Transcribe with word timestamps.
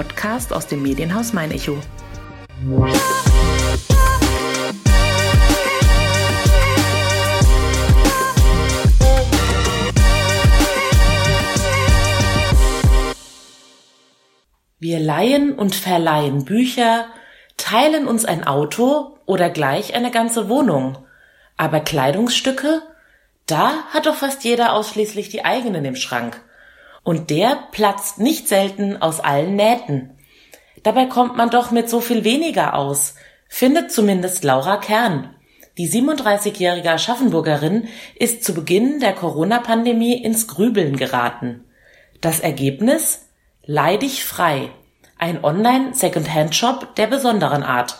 Podcast 0.00 0.54
aus 0.54 0.66
dem 0.66 0.80
Medienhaus 0.80 1.34
Mein 1.34 1.50
Echo. 1.50 1.76
Wir 14.78 15.00
leihen 15.00 15.52
und 15.52 15.74
verleihen 15.74 16.46
Bücher, 16.46 17.04
teilen 17.58 18.08
uns 18.08 18.24
ein 18.24 18.46
Auto 18.46 19.18
oder 19.26 19.50
gleich 19.50 19.94
eine 19.94 20.10
ganze 20.10 20.48
Wohnung. 20.48 20.96
Aber 21.58 21.80
Kleidungsstücke? 21.80 22.80
Da 23.44 23.84
hat 23.90 24.06
doch 24.06 24.16
fast 24.16 24.44
jeder 24.44 24.72
ausschließlich 24.72 25.28
die 25.28 25.44
eigenen 25.44 25.84
im 25.84 25.96
Schrank. 25.96 26.40
Und 27.02 27.30
der 27.30 27.58
platzt 27.72 28.18
nicht 28.18 28.48
selten 28.48 29.00
aus 29.00 29.20
allen 29.20 29.56
Nähten. 29.56 30.10
Dabei 30.82 31.06
kommt 31.06 31.36
man 31.36 31.50
doch 31.50 31.70
mit 31.70 31.90
so 31.90 32.00
viel 32.00 32.24
weniger 32.24 32.74
aus, 32.74 33.14
findet 33.48 33.92
zumindest 33.92 34.44
Laura 34.44 34.76
Kern. 34.76 35.34
Die 35.78 35.88
37-jährige 35.90 36.90
Aschaffenburgerin 36.90 37.88
ist 38.16 38.44
zu 38.44 38.54
Beginn 38.54 39.00
der 39.00 39.12
Corona-Pandemie 39.12 40.22
ins 40.22 40.46
Grübeln 40.46 40.96
geraten. 40.96 41.64
Das 42.20 42.40
Ergebnis? 42.40 43.28
Leidig 43.64 44.24
frei. 44.24 44.70
Ein 45.18 45.44
Online-Second-Hand-Shop 45.44 46.96
der 46.96 47.06
besonderen 47.06 47.62
Art. 47.62 47.96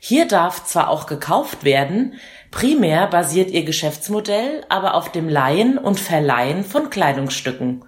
Hier 0.00 0.26
darf 0.26 0.64
zwar 0.64 0.88
auch 0.88 1.06
gekauft 1.06 1.62
werden, 1.62 2.14
primär 2.50 3.06
basiert 3.06 3.50
ihr 3.50 3.64
Geschäftsmodell 3.64 4.64
aber 4.68 4.94
auf 4.94 5.12
dem 5.12 5.28
Leihen 5.28 5.78
und 5.78 6.00
Verleihen 6.00 6.64
von 6.64 6.90
Kleidungsstücken. 6.90 7.84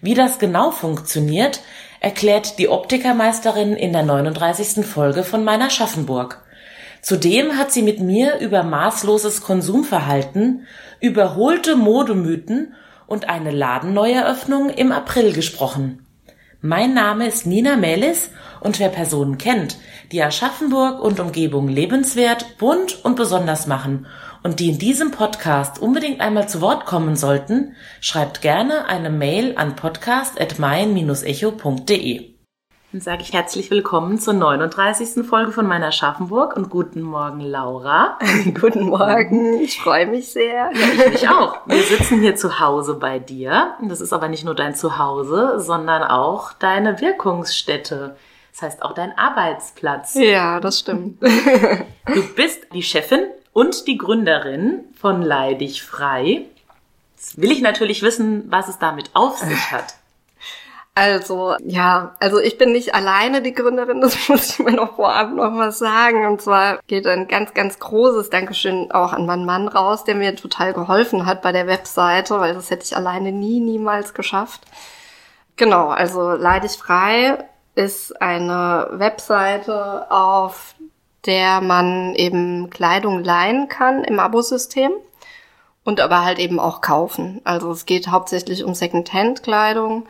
Wie 0.00 0.14
das 0.14 0.38
genau 0.38 0.70
funktioniert, 0.70 1.60
erklärt 2.00 2.58
die 2.58 2.68
Optikermeisterin 2.68 3.74
in 3.74 3.92
der 3.92 4.02
39. 4.02 4.84
Folge 4.84 5.24
von 5.24 5.44
meiner 5.44 5.70
Schaffenburg. 5.70 6.42
Zudem 7.00 7.56
hat 7.56 7.72
sie 7.72 7.82
mit 7.82 8.00
mir 8.00 8.38
über 8.40 8.62
maßloses 8.62 9.42
Konsumverhalten, 9.42 10.66
überholte 11.00 11.76
Modemythen 11.76 12.74
und 13.06 13.28
eine 13.28 13.50
Ladenneueröffnung 13.50 14.70
im 14.70 14.92
April 14.92 15.32
gesprochen. 15.32 16.04
Mein 16.60 16.94
Name 16.94 17.26
ist 17.28 17.46
Nina 17.46 17.76
Melis 17.76 18.30
und 18.60 18.80
wer 18.80 18.88
Personen 18.88 19.38
kennt, 19.38 19.76
die 20.10 20.22
Aschaffenburg 20.22 21.00
und 21.00 21.20
Umgebung 21.20 21.68
lebenswert, 21.68 22.58
bunt 22.58 23.04
und 23.04 23.14
besonders 23.14 23.66
machen 23.66 24.06
und 24.46 24.60
die 24.60 24.70
in 24.70 24.78
diesem 24.78 25.10
Podcast 25.10 25.82
unbedingt 25.82 26.20
einmal 26.20 26.48
zu 26.48 26.60
Wort 26.60 26.86
kommen 26.86 27.16
sollten, 27.16 27.74
schreibt 28.00 28.42
gerne 28.42 28.86
eine 28.86 29.10
Mail 29.10 29.54
an 29.56 29.74
podcast.mein-echo.de. 29.74 32.30
Dann 32.92 33.00
sage 33.00 33.22
ich 33.22 33.32
herzlich 33.32 33.72
willkommen 33.72 34.20
zur 34.20 34.34
39. 34.34 35.26
Folge 35.26 35.50
von 35.50 35.66
meiner 35.66 35.90
Schaffenburg 35.90 36.54
und 36.54 36.70
guten 36.70 37.02
Morgen, 37.02 37.40
Laura. 37.40 38.20
guten 38.60 38.84
Morgen, 38.84 39.62
ich 39.62 39.80
freue 39.80 40.06
mich 40.06 40.32
sehr. 40.32 40.70
Ja, 40.72 40.92
ich 40.94 41.10
mich 41.10 41.28
auch. 41.28 41.66
Wir 41.66 41.82
sitzen 41.82 42.20
hier 42.20 42.36
zu 42.36 42.60
Hause 42.60 42.94
bei 42.94 43.18
dir. 43.18 43.74
Das 43.82 44.00
ist 44.00 44.12
aber 44.12 44.28
nicht 44.28 44.44
nur 44.44 44.54
dein 44.54 44.76
Zuhause, 44.76 45.58
sondern 45.58 46.04
auch 46.04 46.52
deine 46.52 47.00
Wirkungsstätte. 47.00 48.14
Das 48.52 48.62
heißt 48.62 48.84
auch 48.84 48.94
dein 48.94 49.18
Arbeitsplatz. 49.18 50.14
Ja, 50.14 50.60
das 50.60 50.78
stimmt. 50.78 51.20
Du 51.20 52.22
bist 52.36 52.68
die 52.72 52.84
Chefin 52.84 53.26
und 53.56 53.86
die 53.86 53.96
Gründerin 53.96 54.84
von 55.00 55.22
Leidig 55.22 55.82
Frei. 55.82 56.44
Jetzt 57.16 57.40
will 57.40 57.50
ich 57.50 57.62
natürlich 57.62 58.02
wissen, 58.02 58.44
was 58.50 58.68
es 58.68 58.78
damit 58.78 59.08
auf 59.14 59.38
sich 59.38 59.72
hat. 59.72 59.94
Also, 60.98 61.54
ja, 61.62 62.16
also 62.20 62.40
ich 62.40 62.56
bin 62.56 62.72
nicht 62.72 62.94
alleine 62.94 63.42
die 63.42 63.52
Gründerin, 63.52 64.00
das 64.00 64.16
muss 64.30 64.48
ich 64.48 64.64
mir 64.64 64.72
noch 64.72 64.96
vorab 64.96 65.30
noch 65.30 65.50
mal 65.50 65.70
sagen. 65.70 66.24
Und 66.24 66.40
zwar 66.40 66.78
geht 66.86 67.06
ein 67.06 67.28
ganz, 67.28 67.52
ganz 67.52 67.78
großes 67.78 68.30
Dankeschön 68.30 68.90
auch 68.92 69.12
an 69.12 69.26
meinen 69.26 69.44
Mann 69.44 69.68
raus, 69.68 70.04
der 70.04 70.14
mir 70.14 70.34
total 70.36 70.72
geholfen 70.72 71.26
hat 71.26 71.42
bei 71.42 71.52
der 71.52 71.66
Webseite, 71.66 72.40
weil 72.40 72.54
das 72.54 72.70
hätte 72.70 72.86
ich 72.86 72.96
alleine 72.96 73.30
nie, 73.30 73.60
niemals 73.60 74.14
geschafft. 74.14 74.62
Genau, 75.56 75.88
also 75.88 76.30
Leidig 76.30 76.78
frei 76.78 77.44
ist 77.74 78.22
eine 78.22 78.88
Webseite, 78.92 80.10
auf 80.10 80.75
der 81.26 81.60
man 81.60 82.14
eben 82.14 82.70
Kleidung 82.70 83.22
leihen 83.24 83.68
kann 83.68 84.04
im 84.04 84.20
Abosystem 84.20 84.92
und 85.84 86.00
aber 86.00 86.24
halt 86.24 86.38
eben 86.38 86.58
auch 86.58 86.80
kaufen. 86.80 87.40
Also 87.44 87.70
es 87.70 87.86
geht 87.86 88.08
hauptsächlich 88.08 88.64
um 88.64 88.74
Secondhand-Kleidung 88.74 90.06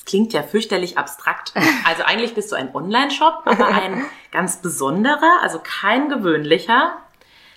das 0.00 0.06
klingt 0.06 0.32
ja 0.32 0.42
fürchterlich 0.42 0.96
abstrakt. 0.96 1.52
Also 1.84 2.04
eigentlich 2.04 2.34
bist 2.34 2.50
du 2.50 2.56
ein 2.56 2.74
Online-Shop, 2.74 3.42
aber 3.44 3.66
ein 3.66 4.06
ganz 4.32 4.62
besonderer, 4.62 5.40
also 5.42 5.60
kein 5.62 6.08
gewöhnlicher. 6.08 6.96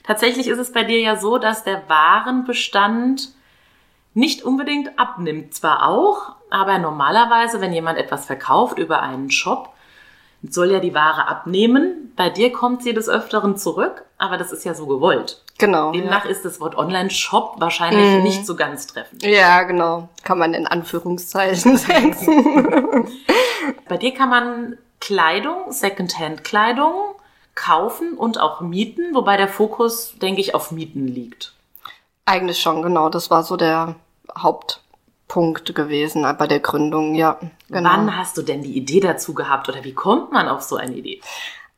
Tatsächlich 0.03 0.47
ist 0.47 0.59
es 0.59 0.73
bei 0.73 0.83
dir 0.83 0.99
ja 0.99 1.15
so, 1.15 1.37
dass 1.37 1.63
der 1.63 1.87
Warenbestand 1.87 3.29
nicht 4.13 4.43
unbedingt 4.43 4.99
abnimmt. 4.99 5.53
Zwar 5.53 5.87
auch, 5.87 6.35
aber 6.49 6.79
normalerweise, 6.79 7.61
wenn 7.61 7.71
jemand 7.71 7.97
etwas 7.97 8.25
verkauft 8.25 8.77
über 8.77 9.01
einen 9.01 9.31
Shop, 9.31 9.72
soll 10.49 10.71
ja 10.71 10.79
die 10.79 10.93
Ware 10.93 11.27
abnehmen. 11.27 12.11
Bei 12.15 12.29
dir 12.29 12.51
kommt 12.51 12.83
sie 12.83 12.93
des 12.93 13.09
Öfteren 13.09 13.57
zurück, 13.57 14.03
aber 14.17 14.37
das 14.37 14.51
ist 14.51 14.65
ja 14.65 14.73
so 14.73 14.85
gewollt. 14.85 15.41
Genau. 15.57 15.91
Demnach 15.91 16.25
ja. 16.25 16.31
ist 16.31 16.45
das 16.45 16.59
Wort 16.59 16.75
Online-Shop 16.77 17.55
wahrscheinlich 17.59 18.19
mm. 18.19 18.23
nicht 18.23 18.45
so 18.45 18.55
ganz 18.55 18.87
treffend. 18.87 19.23
Ja, 19.23 19.63
genau. 19.63 20.09
Kann 20.23 20.37
man 20.37 20.53
in 20.53 20.67
Anführungszeichen 20.67 21.77
setzen. 21.77 23.07
Bei 23.87 23.97
dir 23.97 24.13
kann 24.13 24.29
man 24.29 24.77
Kleidung, 24.99 25.71
Secondhand-Kleidung 25.71 26.93
kaufen 27.55 28.13
und 28.17 28.39
auch 28.39 28.61
mieten, 28.61 29.13
wobei 29.13 29.37
der 29.37 29.47
Fokus, 29.47 30.15
denke 30.21 30.41
ich, 30.41 30.55
auf 30.55 30.71
Mieten 30.71 31.07
liegt. 31.07 31.53
Eigentlich 32.25 32.59
schon, 32.59 32.81
genau. 32.81 33.09
Das 33.09 33.29
war 33.29 33.43
so 33.43 33.57
der 33.57 33.95
Hauptpunkt 35.33 35.73
gewesen 35.73 36.25
bei 36.37 36.47
der 36.47 36.59
Gründung, 36.59 37.15
ja. 37.15 37.39
Genau. 37.69 37.89
Wann 37.89 38.17
hast 38.17 38.37
du 38.37 38.41
denn 38.41 38.61
die 38.61 38.77
Idee 38.77 38.99
dazu 38.99 39.33
gehabt 39.33 39.67
oder 39.69 39.83
wie 39.83 39.93
kommt 39.93 40.31
man 40.31 40.47
auf 40.47 40.61
so 40.61 40.75
eine 40.75 40.93
Idee? 40.93 41.21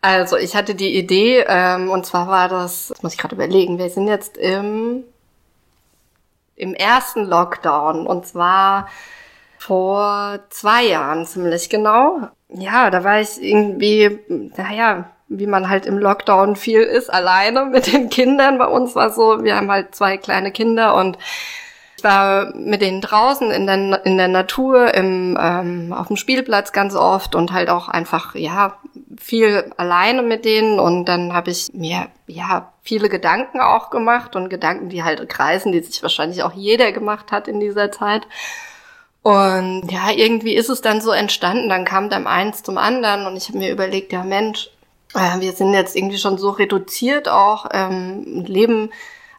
Also 0.02 0.38
ich 0.38 0.56
hatte 0.56 0.76
die 0.76 0.98
Idee, 0.98 1.46
ähm, 1.48 1.90
und 1.90 2.06
zwar 2.06 2.28
war 2.28 2.50
das, 2.50 2.90
das 2.90 3.02
muss 3.02 3.14
ich 3.14 3.20
gerade 3.20 3.36
überlegen, 3.36 3.80
wir 3.80 3.90
sind 3.90 4.08
jetzt 4.08 4.38
im, 4.38 5.04
im 6.56 6.74
ersten 6.76 7.26
Lockdown 7.26 8.06
und 8.06 8.28
zwar 8.28 8.88
vor 9.58 10.40
zwei 10.50 10.86
Jahren 10.86 11.26
ziemlich 11.26 11.70
genau. 11.70 12.28
Ja, 12.50 12.92
da 12.92 13.04
war 13.04 13.20
ich 13.20 13.42
irgendwie, 13.42 14.20
naja, 14.56 15.10
wie 15.28 15.48
man 15.48 15.70
halt 15.70 15.88
im 15.88 15.98
Lockdown 15.98 16.56
viel 16.56 16.82
ist, 16.82 17.12
alleine 17.12 17.66
mit 17.66 17.92
den 17.92 18.10
Kindern. 18.10 18.60
Bei 18.60 18.68
uns 18.68 18.94
war 18.94 19.10
so, 19.10 19.44
wir 19.44 19.56
haben 19.56 19.72
halt 19.72 19.96
zwei 19.96 20.18
kleine 20.18 20.52
Kinder 20.52 20.94
und 20.96 21.18
war 22.06 22.56
mit 22.56 22.82
denen 22.82 23.02
draußen 23.02 23.52
in 23.52 23.68
der, 23.68 24.06
in 24.06 24.18
der 24.18 24.30
Natur, 24.30 24.94
im, 24.94 25.38
ähm, 25.38 25.92
auf 25.92 26.08
dem 26.08 26.16
Spielplatz 26.16 26.72
ganz 26.72 26.96
oft 26.96 27.36
und 27.36 27.52
halt 27.52 27.70
auch 27.70 27.90
einfach, 27.90 28.36
ja, 28.36 28.78
viel 29.20 29.74
alleine 29.76 30.22
mit 30.22 30.46
denen. 30.46 30.80
Und 30.80 31.06
dann 31.06 31.34
habe 31.34 31.52
ich 31.52 31.74
mir, 31.74 32.08
ja, 32.28 32.72
viele 32.82 33.10
Gedanken 33.10 33.60
auch 33.60 33.90
gemacht 33.90 34.38
und 34.38 34.50
Gedanken, 34.50 34.88
die 34.88 35.04
halt 35.04 35.28
kreisen, 35.28 35.74
die 35.74 35.82
sich 35.82 36.02
wahrscheinlich 36.02 36.44
auch 36.44 36.54
jeder 36.54 36.94
gemacht 36.94 37.34
hat 37.34 37.50
in 37.50 37.60
dieser 37.60 37.92
Zeit. 37.92 38.26
Und 39.22 39.92
ja, 39.92 40.12
irgendwie 40.16 40.56
ist 40.56 40.70
es 40.70 40.82
dann 40.82 41.02
so 41.02 41.12
entstanden, 41.12 41.68
dann 41.68 41.84
kam 41.84 42.10
dann 42.10 42.28
eins 42.28 42.62
zum 42.62 42.78
anderen 42.78 43.26
und 43.26 43.36
ich 43.36 43.48
habe 43.48 43.58
mir 43.58 43.72
überlegt, 43.72 44.14
ja 44.14 44.24
Mensch, 44.24 44.70
äh, 45.16 45.40
wir 45.40 45.54
sind 45.54 45.74
jetzt 45.74 45.96
irgendwie 45.96 46.20
schon 46.20 46.38
so 46.38 46.52
reduziert 46.52 47.28
auch, 47.28 47.66
ähm, 47.74 48.46
leben 48.46 48.92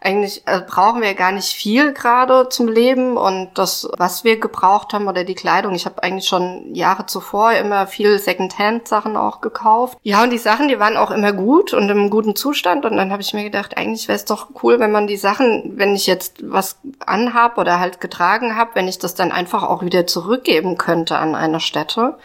eigentlich 0.07 0.43
äh, 0.47 0.61
brauchen 0.61 1.03
wir 1.03 1.15
gar 1.15 1.33
nicht 1.33 1.49
viel 1.49 1.93
gerade 1.93 2.49
zum 2.49 2.69
Leben 2.69 3.17
und 3.17 3.51
das, 3.55 3.89
was 3.99 4.23
wir 4.23 4.39
gebraucht 4.39 4.93
haben 4.93 5.09
oder 5.09 5.25
die 5.25 5.35
Kleidung. 5.35 5.75
Ich 5.75 5.85
habe 5.85 6.01
eigentlich 6.05 6.29
schon 6.29 6.73
Jahre 6.77 7.07
zuvor 7.07 7.53
immer 7.53 7.89
viel 7.89 8.21
Secondhand-Sachen 8.21 9.17
auch 9.17 9.41
gekauft. 9.41 9.99
Ja, 10.05 10.23
und 10.23 10.31
die 10.31 10.39
Sachen, 10.39 10.69
die 10.69 10.79
waren 10.79 10.97
auch 10.97 11.11
immer 11.11 11.33
gut 11.33 11.75
und 11.75 11.89
im 11.89 12.09
guten 12.09 12.37
Zustand. 12.37 12.85
Und 12.85 12.97
dann 12.97 13.11
habe 13.11 13.21
ich 13.21 13.35
mir 13.35 13.43
gedacht, 13.43 13.77
eigentlich 13.77 14.07
wäre 14.07 14.15
es 14.17 14.25
doch 14.25 14.47
cool, 14.63 14.79
wenn 14.79 14.93
man 14.93 15.09
die 15.09 15.17
Sachen, 15.17 15.73
wenn 15.77 15.97
ich 15.97 16.07
jetzt 16.07 16.37
was 16.41 16.79
anhab 17.05 17.59
oder 17.59 17.81
halt 17.81 18.01
getragen 18.01 18.57
habe, 18.57 18.71
wenn 18.75 18.87
ich 18.87 19.01
das 19.01 19.17
dann 19.17 19.33
einfach 19.33 19.65
auch 19.65 19.83
wieder 19.83 20.07
zurückgeben 20.07 20.79
könnte 20.79 21.19
an 21.19 21.35
eine 21.35 21.59
Stätte 21.59 22.17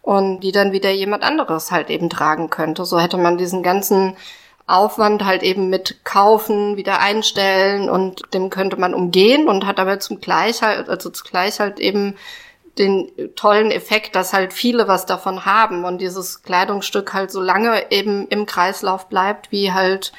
und 0.00 0.40
die 0.40 0.52
dann 0.52 0.72
wieder 0.72 0.90
jemand 0.90 1.22
anderes 1.22 1.70
halt 1.70 1.90
eben 1.90 2.08
tragen 2.08 2.48
könnte. 2.48 2.86
So 2.86 2.98
hätte 2.98 3.18
man 3.18 3.36
diesen 3.36 3.62
ganzen 3.62 4.16
Aufwand 4.66 5.24
halt 5.24 5.42
eben 5.42 5.70
mit 5.70 6.04
kaufen, 6.04 6.76
wieder 6.76 6.98
einstellen 6.98 7.88
und 7.88 8.22
dem 8.34 8.50
könnte 8.50 8.76
man 8.76 8.94
umgehen 8.94 9.48
und 9.48 9.66
hat 9.66 9.78
aber 9.78 10.00
zum 10.00 10.20
Gleich 10.20 10.62
halt, 10.62 10.88
also 10.88 11.10
zugleich 11.10 11.60
halt 11.60 11.78
eben 11.78 12.16
den 12.78 13.10
tollen 13.36 13.70
Effekt, 13.70 14.16
dass 14.16 14.32
halt 14.32 14.52
viele 14.52 14.88
was 14.88 15.06
davon 15.06 15.46
haben 15.46 15.84
und 15.84 15.98
dieses 16.00 16.42
Kleidungsstück 16.42 17.14
halt 17.14 17.30
so 17.30 17.40
lange 17.40 17.90
eben 17.90 18.26
im 18.28 18.44
Kreislauf 18.44 19.08
bleibt, 19.08 19.50
wie 19.50 19.72
halt, 19.72 20.12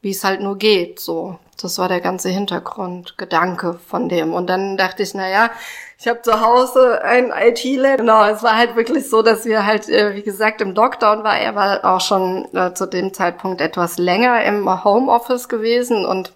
wie 0.00 0.10
es 0.10 0.24
halt 0.24 0.40
nur 0.40 0.56
geht, 0.56 1.00
so. 1.00 1.38
Das 1.60 1.76
war 1.76 1.88
der 1.88 2.00
ganze 2.00 2.30
Hintergrund, 2.30 3.18
Gedanke 3.18 3.78
von 3.86 4.08
dem. 4.08 4.32
Und 4.32 4.46
dann 4.46 4.78
dachte 4.78 5.02
ich, 5.02 5.12
na 5.12 5.28
ja, 5.28 5.50
Ich 6.00 6.08
habe 6.08 6.22
zu 6.22 6.40
Hause 6.40 7.04
ein 7.04 7.30
IT-Lab. 7.30 7.98
Genau, 7.98 8.24
es 8.24 8.42
war 8.42 8.56
halt 8.56 8.74
wirklich 8.74 9.10
so, 9.10 9.20
dass 9.20 9.44
wir 9.44 9.66
halt, 9.66 9.86
äh, 9.90 10.14
wie 10.14 10.22
gesagt, 10.22 10.62
im 10.62 10.74
Lockdown 10.74 11.24
war. 11.24 11.38
Er 11.38 11.54
war 11.54 11.84
auch 11.84 12.00
schon 12.00 12.48
äh, 12.54 12.72
zu 12.72 12.86
dem 12.86 13.12
Zeitpunkt 13.12 13.60
etwas 13.60 13.98
länger 13.98 14.42
im 14.44 14.82
Homeoffice 14.82 15.50
gewesen 15.50 16.06
und 16.06 16.32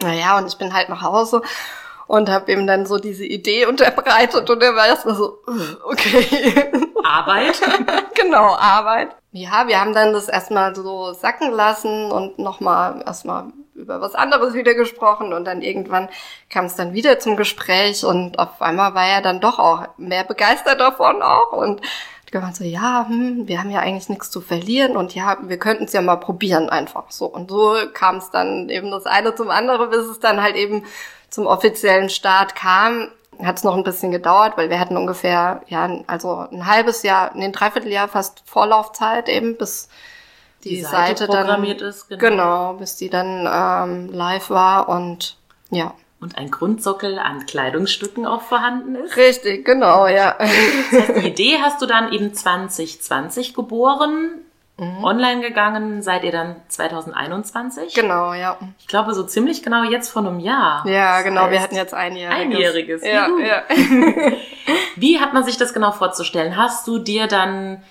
naja, 0.00 0.38
und 0.38 0.46
ich 0.46 0.56
bin 0.56 0.72
halt 0.72 0.88
nach 0.88 1.02
Hause 1.02 1.42
und 2.06 2.30
habe 2.30 2.50
ihm 2.50 2.66
dann 2.66 2.86
so 2.86 2.96
diese 2.96 3.26
Idee 3.26 3.66
unterbreitet 3.66 4.48
und 4.48 4.62
er 4.62 4.74
war 4.74 4.86
erstmal 4.86 5.16
so, 5.16 5.40
okay. 5.84 6.72
Arbeit? 7.04 7.60
genau, 8.14 8.56
Arbeit. 8.56 9.08
Ja, 9.32 9.68
wir 9.68 9.78
haben 9.78 9.92
dann 9.92 10.14
das 10.14 10.30
erstmal 10.30 10.74
so 10.74 11.12
sacken 11.12 11.52
lassen 11.52 12.10
und 12.10 12.38
nochmal 12.38 13.02
erstmal 13.04 13.52
über 13.78 14.00
was 14.00 14.14
anderes 14.14 14.54
wieder 14.54 14.74
gesprochen 14.74 15.32
und 15.32 15.44
dann 15.44 15.62
irgendwann 15.62 16.08
kam 16.50 16.66
es 16.66 16.74
dann 16.74 16.92
wieder 16.92 17.18
zum 17.18 17.36
Gespräch 17.36 18.04
und 18.04 18.38
auf 18.38 18.60
einmal 18.60 18.94
war 18.94 19.06
er 19.06 19.22
dann 19.22 19.40
doch 19.40 19.58
auch 19.58 19.86
mehr 19.96 20.24
begeistert 20.24 20.80
davon 20.80 21.22
auch 21.22 21.52
und 21.52 21.80
gemeint 22.30 22.56
so, 22.56 22.64
ja, 22.64 23.06
hm, 23.08 23.48
wir 23.48 23.58
haben 23.58 23.70
ja 23.70 23.80
eigentlich 23.80 24.08
nichts 24.08 24.30
zu 24.30 24.40
verlieren 24.40 24.96
und 24.96 25.14
ja, 25.14 25.38
wir 25.42 25.58
könnten 25.58 25.84
es 25.84 25.92
ja 25.92 26.02
mal 26.02 26.16
probieren 26.16 26.68
einfach 26.68 27.10
so. 27.10 27.26
Und 27.26 27.50
so 27.50 27.76
kam 27.94 28.16
es 28.16 28.30
dann 28.30 28.68
eben 28.68 28.90
das 28.90 29.06
eine 29.06 29.34
zum 29.34 29.50
anderen, 29.50 29.90
bis 29.90 30.06
es 30.06 30.20
dann 30.20 30.42
halt 30.42 30.56
eben 30.56 30.84
zum 31.30 31.46
offiziellen 31.46 32.10
Start 32.10 32.54
kam. 32.54 33.08
Hat 33.42 33.56
es 33.56 33.64
noch 33.64 33.76
ein 33.76 33.84
bisschen 33.84 34.10
gedauert, 34.10 34.56
weil 34.56 34.68
wir 34.68 34.80
hatten 34.80 34.96
ungefähr, 34.96 35.62
ja, 35.68 35.88
also 36.06 36.46
ein 36.50 36.66
halbes 36.66 37.02
Jahr, 37.02 37.30
nee, 37.34 37.44
ein 37.44 37.52
Dreivierteljahr 37.52 38.08
fast 38.08 38.42
Vorlaufzeit 38.46 39.28
eben, 39.28 39.56
bis 39.56 39.88
die, 40.64 40.70
die 40.70 40.82
Seite, 40.82 41.26
Seite 41.26 41.26
programmiert 41.26 41.80
dann, 41.80 41.88
ist. 41.88 42.08
Genau. 42.08 42.20
genau, 42.20 42.72
bis 42.74 42.96
die 42.96 43.10
dann 43.10 43.46
ähm, 43.46 44.12
live 44.12 44.50
war 44.50 44.88
und 44.88 45.36
ja. 45.70 45.94
Und 46.20 46.36
ein 46.36 46.50
Grundsockel 46.50 47.16
an 47.18 47.46
Kleidungsstücken 47.46 48.26
auch 48.26 48.42
vorhanden 48.42 48.96
ist. 48.96 49.16
Richtig, 49.16 49.64
genau, 49.64 50.08
ja. 50.08 50.34
Das 50.90 51.08
heißt, 51.08 51.16
die 51.22 51.28
Idee 51.28 51.58
hast 51.62 51.80
du 51.80 51.86
dann 51.86 52.12
eben 52.12 52.34
2020 52.34 53.54
geboren, 53.54 54.30
mhm. 54.78 55.04
online 55.04 55.42
gegangen, 55.42 56.02
seid 56.02 56.24
ihr 56.24 56.32
dann 56.32 56.56
2021? 56.66 57.94
Genau, 57.94 58.34
ja. 58.34 58.58
Ich 58.80 58.88
glaube, 58.88 59.14
so 59.14 59.22
ziemlich 59.22 59.62
genau 59.62 59.84
jetzt 59.84 60.08
vor 60.08 60.26
einem 60.26 60.40
Jahr. 60.40 60.84
Ja, 60.88 61.22
genau, 61.22 61.42
das 61.42 61.50
wir 61.52 61.60
hatten 61.60 61.76
jetzt 61.76 61.94
einjähriges. 61.94 62.40
Einjähriges, 62.40 63.04
ja, 63.04 63.28
ja. 63.38 63.62
Wie 64.96 65.20
hat 65.20 65.34
man 65.34 65.44
sich 65.44 65.56
das 65.56 65.72
genau 65.72 65.92
vorzustellen? 65.92 66.56
Hast 66.56 66.88
du 66.88 66.98
dir 66.98 67.28
dann 67.28 67.84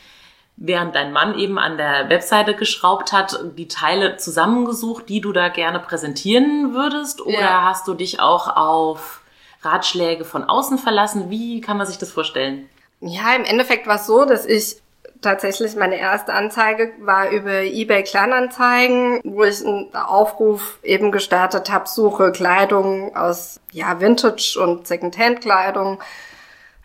während 0.57 0.95
dein 0.95 1.13
Mann 1.13 1.37
eben 1.37 1.59
an 1.59 1.77
der 1.77 2.09
Webseite 2.09 2.55
geschraubt 2.55 3.13
hat, 3.13 3.39
die 3.55 3.67
Teile 3.67 4.17
zusammengesucht, 4.17 5.07
die 5.07 5.21
du 5.21 5.31
da 5.31 5.49
gerne 5.49 5.79
präsentieren 5.79 6.73
würdest? 6.73 7.21
Oder 7.21 7.39
ja. 7.39 7.63
hast 7.63 7.87
du 7.87 7.93
dich 7.93 8.19
auch 8.19 8.55
auf 8.57 9.21
Ratschläge 9.61 10.25
von 10.25 10.43
außen 10.43 10.79
verlassen? 10.79 11.29
Wie 11.29 11.61
kann 11.61 11.77
man 11.77 11.85
sich 11.85 11.99
das 11.99 12.11
vorstellen? 12.11 12.67
Ja, 12.99 13.35
im 13.35 13.45
Endeffekt 13.45 13.85
war 13.85 13.97
es 13.97 14.07
so, 14.07 14.25
dass 14.25 14.45
ich 14.45 14.77
tatsächlich 15.21 15.75
meine 15.75 15.99
erste 15.99 16.33
Anzeige 16.33 16.91
war 16.99 17.29
über 17.29 17.61
eBay 17.61 18.03
Kleinanzeigen, 18.03 19.21
wo 19.23 19.43
ich 19.43 19.65
einen 19.65 19.93
Aufruf 19.95 20.79
eben 20.83 21.11
gestartet 21.11 21.71
habe, 21.71 21.87
suche 21.87 22.31
Kleidung 22.31 23.15
aus 23.15 23.59
ja 23.71 23.99
Vintage 23.99 24.59
und 24.61 24.87
Secondhand 24.87 25.41
Kleidung 25.41 25.99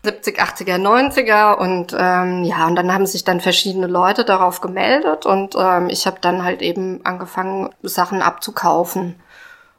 70, 0.03 0.39
80er, 0.39 0.77
90er 0.77 1.55
und 1.55 1.95
ähm, 1.97 2.43
ja, 2.43 2.67
und 2.67 2.75
dann 2.75 2.93
haben 2.93 3.05
sich 3.05 3.23
dann 3.23 3.39
verschiedene 3.39 3.87
Leute 3.87 4.25
darauf 4.25 4.59
gemeldet 4.59 5.25
und 5.25 5.55
ähm, 5.57 5.89
ich 5.89 6.05
habe 6.05 6.17
dann 6.19 6.43
halt 6.43 6.61
eben 6.61 6.99
angefangen, 7.05 7.69
Sachen 7.83 8.21
abzukaufen. 8.21 9.15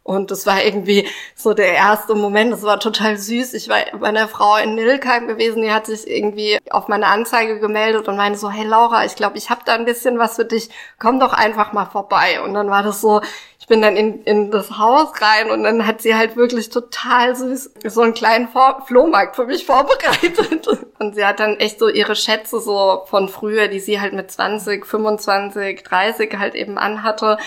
Und 0.04 0.30
das 0.30 0.46
war 0.46 0.62
irgendwie 0.62 1.08
so 1.34 1.54
der 1.54 1.72
erste 1.72 2.14
Moment, 2.14 2.52
das 2.52 2.62
war 2.62 2.78
total 2.78 3.16
süß. 3.16 3.54
Ich 3.54 3.70
war 3.70 3.78
bei 3.98 4.08
einer 4.08 4.28
Frau 4.28 4.56
in 4.56 4.74
Nilkheim 4.74 5.26
gewesen, 5.26 5.62
die 5.62 5.72
hat 5.72 5.86
sich 5.86 6.06
irgendwie 6.06 6.58
auf 6.70 6.88
meine 6.88 7.06
Anzeige 7.06 7.58
gemeldet 7.58 8.06
und 8.06 8.16
meinte 8.16 8.38
so, 8.38 8.50
hey 8.50 8.66
Laura, 8.66 9.06
ich 9.06 9.16
glaube, 9.16 9.38
ich 9.38 9.48
habe 9.48 9.62
da 9.64 9.72
ein 9.72 9.86
bisschen 9.86 10.18
was 10.18 10.36
für 10.36 10.44
dich, 10.44 10.68
komm 10.98 11.20
doch 11.20 11.32
einfach 11.32 11.72
mal 11.72 11.86
vorbei. 11.86 12.42
Und 12.42 12.52
dann 12.52 12.68
war 12.68 12.82
das 12.82 13.00
so, 13.00 13.22
ich 13.64 13.68
bin 13.68 13.80
dann 13.80 13.96
in, 13.96 14.22
in 14.24 14.50
das 14.50 14.76
Haus 14.76 15.08
rein 15.22 15.50
und 15.50 15.62
dann 15.62 15.86
hat 15.86 16.02
sie 16.02 16.14
halt 16.14 16.36
wirklich 16.36 16.68
total 16.68 17.34
süß 17.34 17.70
so 17.86 18.02
einen 18.02 18.12
kleinen 18.12 18.46
Vor 18.48 18.84
Flohmarkt 18.86 19.36
für 19.36 19.46
mich 19.46 19.64
vorbereitet. 19.64 20.68
Und 20.98 21.14
sie 21.14 21.24
hat 21.24 21.40
dann 21.40 21.56
echt 21.58 21.78
so 21.78 21.88
ihre 21.88 22.14
Schätze 22.14 22.60
so 22.60 23.04
von 23.06 23.30
früher, 23.30 23.68
die 23.68 23.80
sie 23.80 24.02
halt 24.02 24.12
mit 24.12 24.30
20, 24.30 24.84
25, 24.84 25.82
30 25.82 26.36
halt 26.38 26.54
eben 26.54 26.76
anhatte 26.76 27.38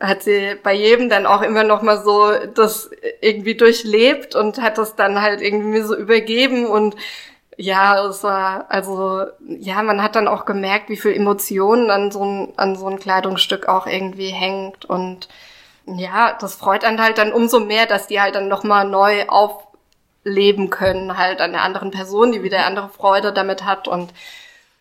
hat 0.00 0.22
sie 0.22 0.56
bei 0.62 0.72
jedem 0.74 1.08
dann 1.08 1.26
auch 1.26 1.42
immer 1.42 1.62
noch 1.62 1.82
mal 1.82 2.02
so 2.02 2.32
das 2.54 2.90
irgendwie 3.20 3.54
durchlebt 3.54 4.34
und 4.34 4.60
hat 4.60 4.78
das 4.78 4.96
dann 4.96 5.22
halt 5.22 5.40
irgendwie 5.40 5.82
so 5.82 5.96
übergeben 5.96 6.66
und 6.66 6.96
ja, 7.62 8.04
es 8.06 8.24
war 8.24 8.66
also 8.68 9.24
ja, 9.46 9.82
man 9.82 10.02
hat 10.02 10.16
dann 10.16 10.28
auch 10.28 10.44
gemerkt, 10.44 10.88
wie 10.88 10.96
viel 10.96 11.12
Emotionen 11.12 11.90
an 11.90 12.10
so 12.10 12.24
ein 12.24 12.52
an 12.56 12.76
so 12.76 12.88
ein 12.88 12.98
Kleidungsstück 12.98 13.68
auch 13.68 13.86
irgendwie 13.86 14.30
hängt 14.30 14.84
und 14.84 15.28
ja, 15.86 16.36
das 16.40 16.54
freut 16.56 16.84
einen 16.84 17.02
halt 17.02 17.18
dann 17.18 17.32
umso 17.32 17.60
mehr, 17.60 17.86
dass 17.86 18.06
die 18.08 18.20
halt 18.20 18.34
dann 18.34 18.48
noch 18.48 18.64
mal 18.64 18.84
neu 18.84 19.26
aufleben 19.28 20.70
können 20.70 21.16
halt 21.18 21.40
an 21.40 21.52
der 21.52 21.62
anderen 21.62 21.90
Person, 21.92 22.32
die 22.32 22.42
wieder 22.42 22.66
andere 22.66 22.88
Freude 22.88 23.32
damit 23.32 23.64
hat 23.64 23.88
und 23.88 24.12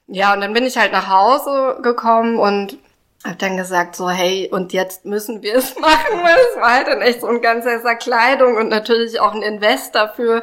ja, 0.07 0.33
und 0.33 0.41
dann 0.41 0.53
bin 0.53 0.65
ich 0.65 0.77
halt 0.77 0.91
nach 0.91 1.07
Hause 1.09 1.79
gekommen 1.83 2.39
und 2.39 2.77
hab 3.23 3.37
dann 3.37 3.57
gesagt 3.57 3.95
so, 3.95 4.09
hey, 4.09 4.49
und 4.51 4.73
jetzt 4.73 5.05
müssen 5.05 5.43
wir 5.43 5.55
es 5.55 5.75
machen, 5.79 6.23
weil 6.23 6.37
es 6.51 6.59
war 6.59 6.73
halt 6.73 6.87
dann 6.87 7.01
echt 7.01 7.21
so 7.21 7.27
ein 7.27 7.41
ganzer 7.41 7.95
Kleidung 7.95 8.55
und 8.57 8.69
natürlich 8.69 9.19
auch 9.19 9.33
ein 9.33 9.43
Invest 9.43 9.93
dafür. 9.95 10.41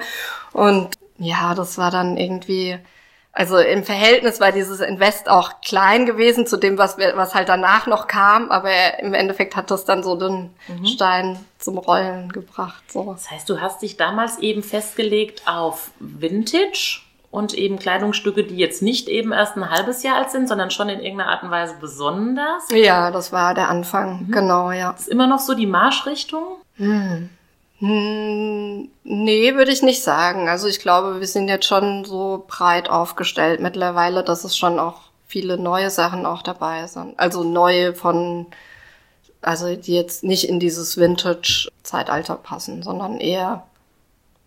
Und 0.52 0.96
ja, 1.19 1.55
das 1.55 1.79
war 1.79 1.91
dann 1.91 2.17
irgendwie, 2.17 2.79
also 3.32 3.59
im 3.59 3.85
Verhältnis 3.85 4.41
war 4.41 4.53
dieses 4.53 4.81
Invest 4.81 5.29
auch 5.29 5.61
klein 5.61 6.06
gewesen 6.06 6.47
zu 6.47 6.56
dem, 6.56 6.79
was 6.79 6.99
wir, 6.99 7.17
was 7.17 7.35
halt 7.35 7.49
danach 7.49 7.87
noch 7.87 8.06
kam, 8.06 8.50
aber 8.50 8.99
im 9.00 9.15
Endeffekt 9.15 9.56
hat 9.56 9.70
das 9.70 9.85
dann 9.85 10.03
so 10.03 10.17
den 10.17 10.50
mhm. 10.69 10.87
Stein 10.87 11.38
zum 11.59 11.79
Rollen 11.79 12.32
gebracht. 12.32 12.82
So. 12.91 13.12
Das 13.12 13.31
heißt, 13.31 13.49
du 13.49 13.61
hast 13.61 13.82
dich 13.82 13.97
damals 13.97 14.38
eben 14.38 14.62
festgelegt 14.62 15.43
auf 15.47 15.91
Vintage 15.99 17.00
und 17.31 17.53
eben 17.53 17.79
Kleidungsstücke, 17.79 18.44
die 18.44 18.56
jetzt 18.56 18.81
nicht 18.81 19.09
eben 19.09 19.32
erst 19.32 19.56
ein 19.56 19.69
halbes 19.69 20.03
Jahr 20.03 20.17
alt 20.17 20.31
sind, 20.31 20.49
sondern 20.49 20.70
schon 20.70 20.88
in 20.88 21.00
irgendeiner 21.00 21.31
Art 21.31 21.43
und 21.43 21.50
Weise 21.50 21.75
besonders. 21.79 22.65
Ja, 22.72 23.10
das 23.10 23.32
war 23.32 23.55
der 23.55 23.69
Anfang, 23.69 24.27
mhm. 24.27 24.32
genau, 24.32 24.70
ja. 24.72 24.93
Ist 24.93 25.08
immer 25.08 25.27
noch 25.27 25.41
so 25.41 25.55
die 25.55 25.67
Marschrichtung? 25.67 26.56
Hm. 26.77 27.29
Hm, 27.79 28.91
nee, 29.05 29.55
würde 29.55 29.70
ich 29.70 29.82
nicht 29.82 30.03
sagen. 30.03 30.49
Also 30.49 30.67
ich 30.67 30.81
glaube, 30.81 31.20
wir 31.20 31.27
sind 31.27 31.49
jetzt 31.49 31.67
schon 31.67 32.05
so 32.05 32.44
breit 32.49 32.91
aufgestellt 32.91 33.61
mittlerweile, 33.61 34.25
dass 34.25 34.44
es 34.44 34.56
schon 34.56 34.79
auch 34.79 35.03
viele 35.27 35.58
neue 35.58 35.91
Sachen 35.91 36.27
auch 36.27 36.43
dabei 36.43 36.87
sind. 36.87 37.19
Also 37.19 37.44
neue 37.44 37.94
von, 37.94 38.47
also 39.43 39.77
die 39.77 39.94
jetzt 39.94 40.25
nicht 40.25 40.49
in 40.49 40.58
dieses 40.58 40.97
Vintage-Zeitalter 40.97 42.37
passen, 42.37 42.82
sondern 42.82 43.19
eher 43.19 43.65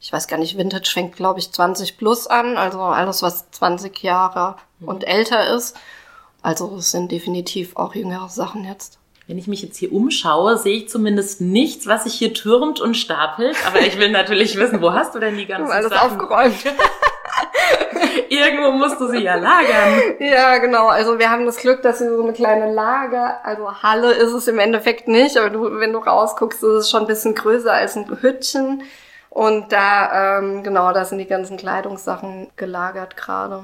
ich 0.02 0.12
weiß 0.12 0.28
gar 0.28 0.38
nicht, 0.38 0.58
Vintage 0.58 0.90
fängt, 0.92 1.16
glaube 1.16 1.40
ich, 1.40 1.52
20 1.52 1.98
plus 1.98 2.26
an, 2.26 2.58
also 2.58 2.82
alles, 2.82 3.22
was 3.22 3.52
20 3.52 4.02
Jahre 4.02 4.56
mhm. 4.80 4.88
und 4.88 5.08
älter 5.08 5.56
ist. 5.56 5.78
Also 6.42 6.76
es 6.78 6.90
sind 6.90 7.12
definitiv 7.12 7.76
auch 7.76 7.94
jüngere 7.94 8.28
Sachen 8.28 8.66
jetzt. 8.66 8.98
Wenn 9.32 9.38
ich 9.38 9.48
mich 9.48 9.62
jetzt 9.62 9.78
hier 9.78 9.94
umschaue, 9.94 10.58
sehe 10.58 10.76
ich 10.76 10.90
zumindest 10.90 11.40
nichts, 11.40 11.88
was 11.88 12.04
sich 12.04 12.16
hier 12.16 12.34
türmt 12.34 12.82
und 12.82 12.98
stapelt. 12.98 13.56
Aber 13.66 13.80
ich 13.80 13.98
will 13.98 14.12
natürlich 14.12 14.58
wissen, 14.58 14.82
wo 14.82 14.92
hast 14.92 15.16
du 15.16 15.20
denn 15.20 15.38
die 15.38 15.46
ganzen 15.46 15.72
Alles 15.72 15.90
Sachen? 15.90 16.20
aufgeräumt. 16.20 16.58
Irgendwo 18.30 18.74
musst 18.74 19.00
du 19.00 19.08
sie 19.08 19.20
ja 19.20 19.36
lagern. 19.36 20.18
Ja, 20.20 20.58
genau. 20.58 20.88
Also 20.88 21.18
wir 21.18 21.30
haben 21.30 21.46
das 21.46 21.56
Glück, 21.56 21.82
dass 21.82 22.02
wir 22.02 22.14
so 22.14 22.22
eine 22.22 22.34
kleine 22.34 22.74
Lager, 22.74 23.40
also 23.46 23.72
Halle 23.82 24.12
ist 24.12 24.34
es 24.34 24.50
im 24.50 24.60
Endeffekt 24.60 25.08
nicht, 25.08 25.38
aber 25.38 25.50
du, 25.50 25.80
wenn 25.80 25.94
du 25.94 26.00
rausguckst, 26.00 26.62
ist 26.62 26.70
es 26.70 26.90
schon 26.90 27.04
ein 27.04 27.08
bisschen 27.08 27.34
größer 27.34 27.72
als 27.72 27.96
ein 27.96 28.12
Hütchen. 28.22 28.84
Und 29.30 29.72
da, 29.72 30.40
ähm, 30.40 30.62
genau, 30.62 30.92
da 30.92 31.06
sind 31.06 31.20
die 31.20 31.26
ganzen 31.26 31.56
Kleidungssachen 31.56 32.50
gelagert 32.58 33.16
gerade. 33.16 33.64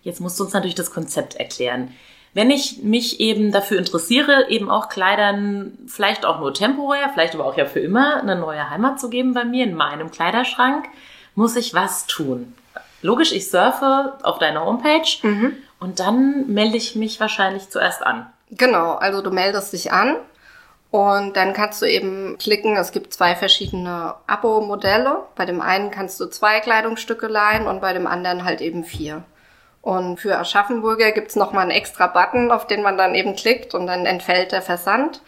Jetzt 0.00 0.22
musst 0.22 0.40
du 0.40 0.44
uns 0.44 0.54
natürlich 0.54 0.76
das 0.76 0.90
Konzept 0.90 1.34
erklären. 1.34 1.92
Wenn 2.34 2.50
ich 2.50 2.82
mich 2.82 3.20
eben 3.20 3.52
dafür 3.52 3.78
interessiere, 3.78 4.48
eben 4.50 4.68
auch 4.68 4.88
Kleidern, 4.88 5.78
vielleicht 5.86 6.26
auch 6.26 6.40
nur 6.40 6.52
temporär, 6.52 7.08
vielleicht 7.12 7.34
aber 7.34 7.46
auch 7.46 7.56
ja 7.56 7.64
für 7.64 7.78
immer, 7.78 8.20
eine 8.20 8.36
neue 8.36 8.68
Heimat 8.70 8.98
zu 8.98 9.08
geben 9.08 9.34
bei 9.34 9.44
mir 9.44 9.64
in 9.64 9.74
meinem 9.74 10.10
Kleiderschrank, 10.10 10.86
muss 11.36 11.54
ich 11.54 11.74
was 11.74 12.06
tun? 12.06 12.54
Logisch, 13.02 13.32
ich 13.32 13.50
surfe 13.50 14.14
auf 14.22 14.38
deiner 14.38 14.64
Homepage 14.64 15.06
mhm. 15.22 15.56
und 15.78 16.00
dann 16.00 16.48
melde 16.48 16.76
ich 16.76 16.96
mich 16.96 17.20
wahrscheinlich 17.20 17.70
zuerst 17.70 18.04
an. 18.04 18.26
Genau, 18.50 18.94
also 18.94 19.22
du 19.22 19.30
meldest 19.30 19.72
dich 19.72 19.92
an 19.92 20.16
und 20.90 21.36
dann 21.36 21.54
kannst 21.54 21.82
du 21.82 21.86
eben 21.86 22.36
klicken, 22.38 22.76
es 22.76 22.92
gibt 22.92 23.12
zwei 23.12 23.34
verschiedene 23.34 24.14
Abo-Modelle. 24.26 25.22
Bei 25.34 25.44
dem 25.44 25.60
einen 25.60 25.90
kannst 25.90 26.20
du 26.20 26.26
zwei 26.26 26.60
Kleidungsstücke 26.60 27.26
leihen 27.26 27.66
und 27.66 27.80
bei 27.80 27.92
dem 27.92 28.06
anderen 28.06 28.44
halt 28.44 28.60
eben 28.60 28.84
vier. 28.84 29.22
Und 29.84 30.18
für 30.18 30.38
Aschaffenburger 30.38 31.12
gibt's 31.12 31.36
nochmal 31.36 31.64
einen 31.64 31.70
extra 31.70 32.06
Button, 32.06 32.50
auf 32.50 32.66
den 32.66 32.80
man 32.80 32.96
dann 32.96 33.14
eben 33.14 33.36
klickt 33.36 33.74
und 33.74 33.86
dann 33.86 34.06
entfällt 34.06 34.52
der 34.52 34.62
Versand. 34.62 35.20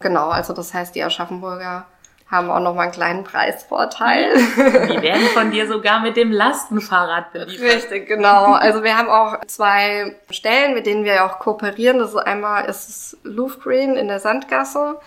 Genau, 0.00 0.28
also 0.28 0.52
das 0.52 0.74
heißt, 0.74 0.94
die 0.94 1.02
Aschaffenburger 1.02 1.86
haben 2.30 2.50
auch 2.50 2.60
noch 2.60 2.74
mal 2.74 2.82
einen 2.82 2.92
kleinen 2.92 3.24
Preisvorteil. 3.24 4.34
Die 4.36 5.00
werden 5.00 5.26
von 5.28 5.50
dir 5.50 5.66
sogar 5.66 6.00
mit 6.00 6.18
dem 6.18 6.30
Lastenfahrrad 6.30 7.32
beliefert. 7.32 7.74
Richtig, 7.74 8.06
genau. 8.06 8.52
Also 8.52 8.84
wir 8.84 8.98
haben 8.98 9.08
auch 9.08 9.46
zwei 9.46 10.14
Stellen, 10.30 10.74
mit 10.74 10.84
denen 10.84 11.04
wir 11.04 11.24
auch 11.24 11.38
kooperieren. 11.38 11.98
Das 11.98 12.10
ist 12.10 12.16
einmal 12.16 12.66
ist 12.66 12.90
es 12.90 13.16
Louvre 13.22 13.60
Green 13.60 13.96
in 13.96 14.08
der 14.08 14.20
Sandgasse 14.20 15.00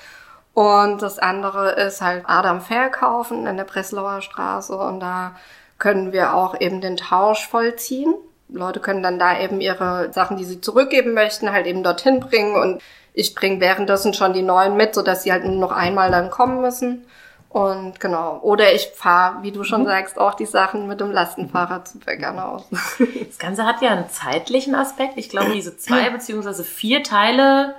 und 0.56 1.04
das 1.04 1.20
andere 1.20 1.74
ist 1.74 2.02
halt 2.02 2.24
Adam 2.26 2.60
Verkaufen 2.60 3.46
in 3.46 3.58
der 3.58 3.66
Breslauer 3.66 4.22
Straße 4.22 4.76
und 4.76 5.00
da 5.00 5.36
können 5.78 6.12
wir 6.12 6.34
auch 6.34 6.60
eben 6.60 6.82
den 6.82 6.98
Tausch 6.98 7.48
vollziehen. 7.48 8.16
Leute 8.58 8.80
können 8.80 9.04
dann 9.04 9.20
da 9.20 9.40
eben 9.40 9.62
ihre 9.62 10.12
Sachen, 10.14 10.38
die 10.38 10.46
sie 10.46 10.62
zurückgeben 10.62 11.14
möchten, 11.14 11.52
halt 11.52 11.68
eben 11.68 11.84
dorthin 11.84 12.20
bringen 12.20 12.56
und 12.56 12.82
ich 13.14 13.34
bringe 13.34 13.62
währenddessen 13.62 14.14
schon 14.14 14.34
die 14.34 14.42
neuen 14.42 14.76
mit, 14.76 14.94
sodass 14.94 15.24
sie 15.24 15.32
halt 15.32 15.46
nur 15.46 15.56
noch 15.56 15.72
einmal 15.72 16.12
dann 16.12 16.30
kommen 16.30 16.62
müssen. 16.62 17.06
Und 17.50 18.02
genau. 18.02 18.40
Oder 18.42 18.74
ich 18.74 18.92
fahre, 18.96 19.42
wie 19.42 19.54
du 19.54 19.64
schon 19.64 19.84
mhm. 19.84 19.86
sagst, 19.86 20.20
auch 20.20 20.34
die 20.34 20.46
Sachen 20.46 20.88
mit 20.88 21.00
dem 21.00 21.12
Lastenfahrrad 21.12 21.88
zu 21.88 22.00
Bäckern 22.00 22.38
aus. 22.38 22.66
Das 23.00 23.40
Ganze 23.40 23.66
hat 23.66 23.82
ja 23.82 23.92
einen 23.92 24.10
zeitlichen 24.10 24.76
Aspekt. 24.76 25.14
Ich 25.18 25.30
glaube, 25.30 25.54
diese 25.54 25.78
zwei 25.78 26.10
beziehungsweise 26.10 26.66
vier 26.66 27.04
Teile 27.04 27.76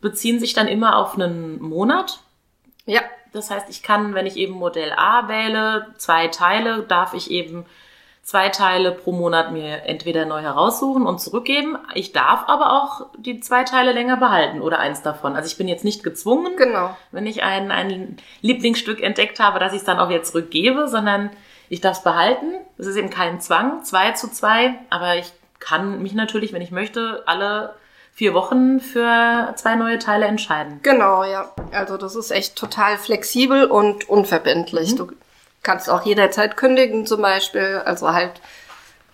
beziehen 0.00 0.40
sich 0.40 0.52
dann 0.52 0.66
immer 0.66 0.96
auf 0.96 1.14
einen 1.14 1.62
Monat. 1.62 2.20
Ja. 2.86 3.02
Das 3.32 3.50
heißt, 3.50 3.68
ich 3.68 3.82
kann, 3.82 4.14
wenn 4.14 4.26
ich 4.26 4.36
eben 4.36 4.54
Modell 4.54 4.92
A 4.96 5.28
wähle, 5.28 5.88
zwei 5.96 6.28
Teile, 6.28 6.82
darf 6.82 7.14
ich 7.14 7.30
eben 7.30 7.66
zwei 8.24 8.48
Teile 8.48 8.90
pro 8.90 9.12
Monat 9.12 9.52
mir 9.52 9.84
entweder 9.84 10.24
neu 10.24 10.40
heraussuchen 10.40 11.06
und 11.06 11.20
zurückgeben. 11.20 11.76
Ich 11.94 12.12
darf 12.12 12.48
aber 12.48 12.72
auch 12.72 13.06
die 13.18 13.40
zwei 13.40 13.64
Teile 13.64 13.92
länger 13.92 14.16
behalten 14.16 14.62
oder 14.62 14.78
eins 14.78 15.02
davon. 15.02 15.36
Also 15.36 15.46
ich 15.46 15.58
bin 15.58 15.68
jetzt 15.68 15.84
nicht 15.84 16.02
gezwungen, 16.02 16.56
genau. 16.56 16.96
wenn 17.12 17.26
ich 17.26 17.42
ein, 17.42 17.70
ein 17.70 18.16
Lieblingsstück 18.40 19.02
entdeckt 19.02 19.40
habe, 19.40 19.58
dass 19.58 19.72
ich 19.72 19.80
es 19.80 19.84
dann 19.84 19.98
auch 19.98 20.10
jetzt 20.10 20.32
zurückgebe, 20.32 20.88
sondern 20.88 21.30
ich 21.68 21.82
darf 21.82 21.98
es 21.98 22.02
behalten. 22.02 22.54
Es 22.78 22.86
ist 22.86 22.96
eben 22.96 23.10
kein 23.10 23.40
Zwang, 23.40 23.84
zwei 23.84 24.12
zu 24.12 24.30
zwei, 24.30 24.74
aber 24.88 25.16
ich 25.16 25.30
kann 25.58 26.02
mich 26.02 26.14
natürlich, 26.14 26.52
wenn 26.54 26.62
ich 26.62 26.70
möchte, 26.70 27.22
alle 27.26 27.74
vier 28.14 28.32
Wochen 28.32 28.80
für 28.80 29.52
zwei 29.56 29.74
neue 29.74 29.98
Teile 29.98 30.26
entscheiden. 30.26 30.80
Genau, 30.82 31.24
ja. 31.24 31.52
Also 31.72 31.96
das 31.96 32.14
ist 32.14 32.30
echt 32.30 32.56
total 32.56 32.96
flexibel 32.96 33.66
und 33.66 34.08
unverbindlich. 34.08 34.92
Mhm. 34.92 34.96
Du 34.96 35.12
kannst 35.64 35.90
auch 35.90 36.04
jederzeit 36.04 36.56
kündigen 36.56 37.06
zum 37.06 37.22
Beispiel, 37.22 37.82
also 37.84 38.12
halt 38.12 38.40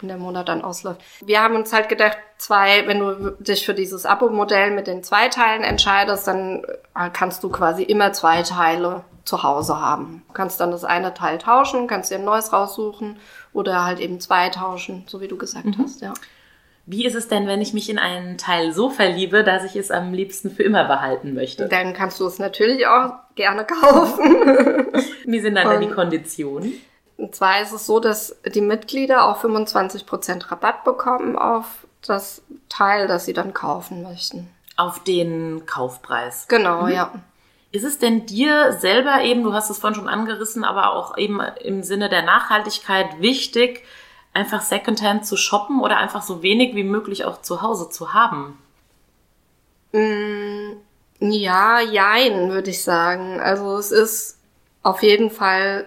wenn 0.01 0.09
der 0.09 0.19
Monat 0.19 0.49
dann 0.49 0.63
ausläuft. 0.63 1.01
Wir 1.21 1.43
haben 1.43 1.57
uns 1.57 1.73
halt 1.73 1.89
gedacht, 1.89 2.19
zwei, 2.39 2.87
wenn 2.87 3.01
du 3.01 3.31
dich 3.39 3.67
für 3.67 3.75
dieses 3.75 4.07
Abo-Modell 4.07 4.71
mit 4.71 4.87
den 4.87 5.03
zwei 5.03 5.29
Teilen 5.29 5.63
entscheidest, 5.63 6.27
dann 6.27 6.63
äh, 6.95 7.11
kannst 7.13 7.43
du 7.45 7.51
quasi 7.51 7.83
immer 7.83 8.13
zwei 8.13 8.43
Teile 8.43 9.05
zu 9.25 9.43
Hause 9.43 9.79
haben. 9.79 10.23
Du 10.29 10.33
kannst 10.33 10.61
dann 10.61 10.71
das 10.71 10.85
eine 10.85 11.15
Teil 11.15 11.39
tauschen, 11.39 11.87
kannst 11.87 12.11
dir 12.11 12.17
ein 12.17 12.25
neues 12.25 12.53
raussuchen 12.53 13.19
oder 13.53 13.85
halt 13.85 14.01
eben 14.01 14.21
zwei 14.21 14.49
tauschen, 14.49 15.05
so 15.07 15.21
wie 15.21 15.29
du 15.29 15.37
gesagt 15.37 15.67
mhm. 15.67 15.77
hast, 15.83 16.01
ja. 16.01 16.15
Wie 16.87 17.05
ist 17.05 17.15
es 17.15 17.29
denn, 17.29 17.47
wenn 17.47 17.61
ich 17.61 17.73
mich 17.73 17.89
in 17.89 18.01
einen 18.01 18.37
Teil 18.37 18.73
so 18.73 18.91
verliebe, 18.91 19.45
dass 19.45 19.65
ich 19.65 19.77
es 19.77 19.93
am 19.93 20.13
liebsten 20.13 20.51
für 20.51 20.65
immer 20.65 20.87
behalten 20.87 21.35
möchte? 21.35 21.69
Dann 21.69 21.93
kannst 21.93 22.19
du 22.19 22.27
es 22.27 22.41
natürlich 22.41 22.85
auch 22.87 23.13
gerne 23.37 23.65
kaufen. 23.83 24.87
Wie 25.33 25.41
sind 25.41 25.55
dann 25.55 25.69
denn 25.69 25.81
die 25.81 25.95
Konditionen? 25.95 26.73
Und 27.17 27.35
zwar 27.35 27.61
ist 27.61 27.73
es 27.73 27.87
so, 27.87 28.01
dass 28.01 28.37
die 28.47 28.63
Mitglieder 28.63 29.27
auch 29.27 29.43
25% 29.45 30.51
Rabatt 30.51 30.85
bekommen 30.85 31.37
auf 31.37 31.87
das 32.07 32.43
Teil, 32.69 33.09
das 33.09 33.27
sie 33.27 33.35
dann 33.35 33.53
kaufen 33.53 34.03
möchten. 34.03 34.49
Auf 34.77 35.05
den 35.05 35.67
Kaufpreis. 35.67 36.49
Genau, 36.49 36.85
mhm. 36.85 36.93
ja. 36.93 37.13
Ist 37.73 37.85
es 37.85 37.99
denn 37.99 38.27
dir 38.27 38.73
selber 38.73 39.23
eben, 39.23 39.45
du 39.45 39.53
hast 39.53 39.71
es 39.71 39.79
vorhin 39.79 39.95
schon 39.95 40.09
angerissen, 40.09 40.65
aber 40.65 40.93
auch 40.95 41.17
eben 41.19 41.41
im 41.63 41.83
Sinne 41.83 42.09
der 42.09 42.23
Nachhaltigkeit 42.23 43.21
wichtig, 43.21 43.85
einfach 44.33 44.63
Secondhand 44.63 45.27
zu 45.27 45.37
shoppen 45.37 45.81
oder 45.81 45.99
einfach 45.99 46.23
so 46.23 46.43
wenig 46.43 46.75
wie 46.75 46.85
möglich 46.85 47.25
auch 47.25 47.43
zu 47.43 47.63
Hause 47.63 47.91
zu 47.91 48.13
haben? 48.13 48.59
Mm, 49.93 50.79
ja, 51.21 51.81
jein, 51.81 52.51
würde 52.51 52.71
ich 52.71 52.83
sagen. 52.83 53.41
Also 53.41 53.77
es 53.77 53.93
ist 53.93 54.40
auf 54.83 55.03
jeden 55.03 55.31
Fall, 55.31 55.87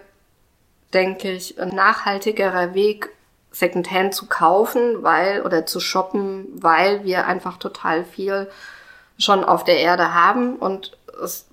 denke 0.94 1.32
ich, 1.32 1.60
ein 1.60 1.70
nachhaltigerer 1.70 2.74
Weg, 2.74 3.10
Secondhand 3.52 4.16
zu 4.16 4.26
kaufen, 4.26 5.04
weil 5.04 5.44
oder 5.44 5.66
zu 5.66 5.80
shoppen, 5.80 6.48
weil 6.56 7.04
wir 7.04 7.28
einfach 7.28 7.58
total 7.58 8.04
viel 8.04 8.50
schon 9.20 9.44
auf 9.44 9.64
der 9.64 9.78
Erde 9.78 10.14
haben 10.14 10.56
und 10.56 10.98
es 11.24 11.46